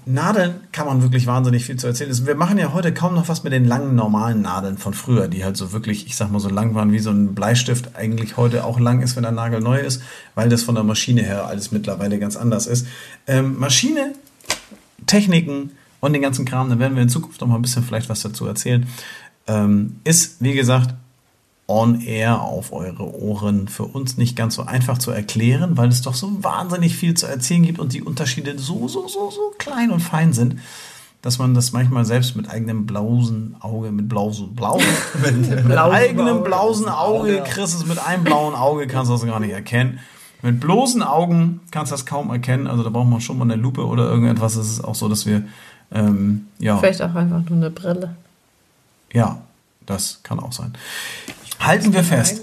[0.06, 2.26] Nadeln kann man wirklich wahnsinnig viel zu erzählen.
[2.26, 5.44] Wir machen ja heute kaum noch was mit den langen normalen Nadeln von früher, die
[5.44, 8.64] halt so wirklich, ich sag mal, so lang waren wie so ein Bleistift eigentlich heute
[8.64, 10.00] auch lang ist, wenn der Nagel neu ist,
[10.34, 12.86] weil das von der Maschine her alles mittlerweile ganz anders ist.
[13.26, 14.14] Ähm, Maschine,
[15.06, 18.08] Techniken und den ganzen Kram, da werden wir in Zukunft noch mal ein bisschen vielleicht
[18.08, 18.86] was dazu erzählen,
[19.46, 20.94] ähm, ist, wie gesagt,
[21.68, 26.00] on air auf eure Ohren für uns nicht ganz so einfach zu erklären, weil es
[26.00, 29.90] doch so wahnsinnig viel zu erzählen gibt und die Unterschiede so, so, so, so klein
[29.90, 30.56] und fein sind,
[31.20, 34.80] dass man das manchmal selbst mit eigenem blausen Auge, mit blausen, blau,
[35.22, 36.44] mit blausen eigenem Auge.
[36.44, 37.44] blausen Auge, Auge.
[37.44, 39.98] Chris, es mit einem blauen Auge kannst du das gar nicht erkennen.
[40.40, 43.56] Mit bloßen Augen kannst du das kaum erkennen, also da braucht man schon mal eine
[43.56, 44.56] Lupe oder irgendetwas.
[44.56, 45.42] Es ist auch so, dass wir,
[45.92, 46.78] ähm, ja.
[46.78, 48.14] Vielleicht auch einfach nur eine Brille.
[49.12, 49.38] Ja,
[49.84, 50.72] das kann auch sein.
[51.60, 52.42] Halten wir fest.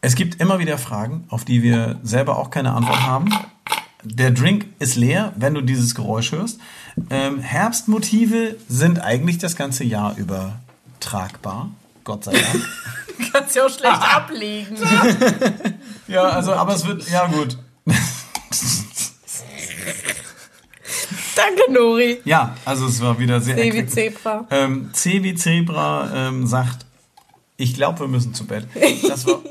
[0.00, 3.28] Es gibt immer wieder Fragen, auf die wir selber auch keine Antwort haben.
[4.02, 6.58] Der Drink ist leer, wenn du dieses Geräusch hörst.
[7.10, 10.58] Ähm, Herbstmotive sind eigentlich das ganze Jahr über
[11.00, 11.70] tragbar.
[12.04, 12.64] Gott sei Dank.
[13.32, 14.78] Kannst ja auch schlecht ablegen.
[16.08, 17.58] ja, also, aber es wird, ja gut.
[21.36, 22.20] Danke, Nori.
[22.24, 23.86] Ja, also es war wieder sehr C wie.
[23.86, 24.46] Zebra.
[24.50, 26.86] Ähm, C wie Zebra ähm, sagt,
[27.60, 28.66] ich glaube, wir müssen zu Bett.
[29.06, 29.40] Das war.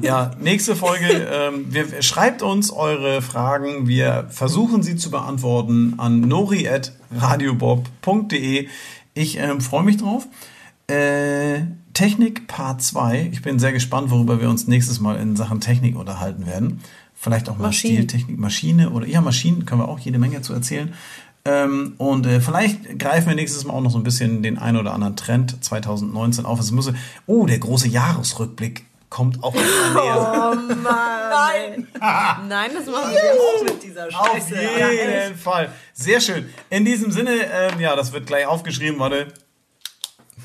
[0.00, 1.08] Ja, nächste Folge.
[1.08, 3.88] Ähm, wir, schreibt uns eure Fragen.
[3.88, 8.68] Wir versuchen sie zu beantworten an nori.radiobob.de.
[9.14, 10.28] Ich ähm, freue mich drauf.
[10.86, 11.62] Äh,
[11.94, 13.30] Technik Part 2.
[13.32, 16.78] Ich bin sehr gespannt, worüber wir uns nächstes Mal in Sachen Technik unterhalten werden.
[17.12, 17.94] Vielleicht auch mal Maschinen.
[17.94, 20.94] Stiltechnik, Maschine oder ja, Maschinen können wir auch jede Menge zu erzählen.
[21.46, 24.76] Ähm, und äh, vielleicht greifen wir nächstes Mal auch noch so ein bisschen den ein
[24.76, 26.58] oder anderen Trend 2019 auf.
[26.58, 26.90] Es muss,
[27.26, 29.64] oh, der große Jahresrückblick kommt auch immer
[29.94, 30.58] näher.
[30.82, 31.86] Nein.
[32.48, 35.70] Nein, das machen wir auch mit dieser Auf jeden Fall.
[35.92, 36.48] Sehr schön.
[36.70, 39.28] In diesem Sinne, ähm, ja, das wird gleich aufgeschrieben, warte.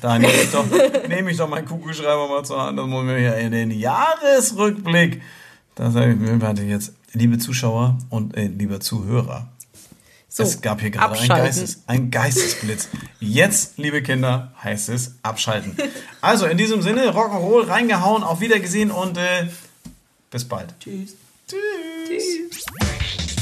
[0.00, 0.64] Da nehme ich, doch,
[1.08, 2.78] nehme ich doch meinen Kugelschreiber mal zur Hand.
[2.78, 5.20] Das muss mir hier in den Jahresrückblick.
[5.74, 6.94] Das habe ich mir warte jetzt.
[7.12, 9.48] Liebe Zuschauer und äh, lieber Zuhörer.
[10.32, 11.44] So, es gab hier gerade ein, abschalten.
[11.44, 12.88] Geistes, ein Geistesblitz.
[13.18, 15.76] Jetzt, liebe Kinder, heißt es abschalten.
[16.22, 19.46] Also in diesem Sinne, Rock'n'Roll reingehauen, auf Wiedergesehen und äh,
[20.30, 20.74] bis bald.
[20.78, 21.16] Tschüss.
[21.48, 22.64] Tschüss.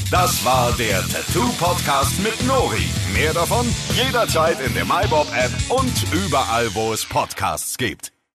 [0.09, 2.87] Das war der Tattoo-Podcast mit Nori.
[3.13, 8.13] Mehr davon jederzeit in der MyBob-App und überall, wo es Podcasts gibt.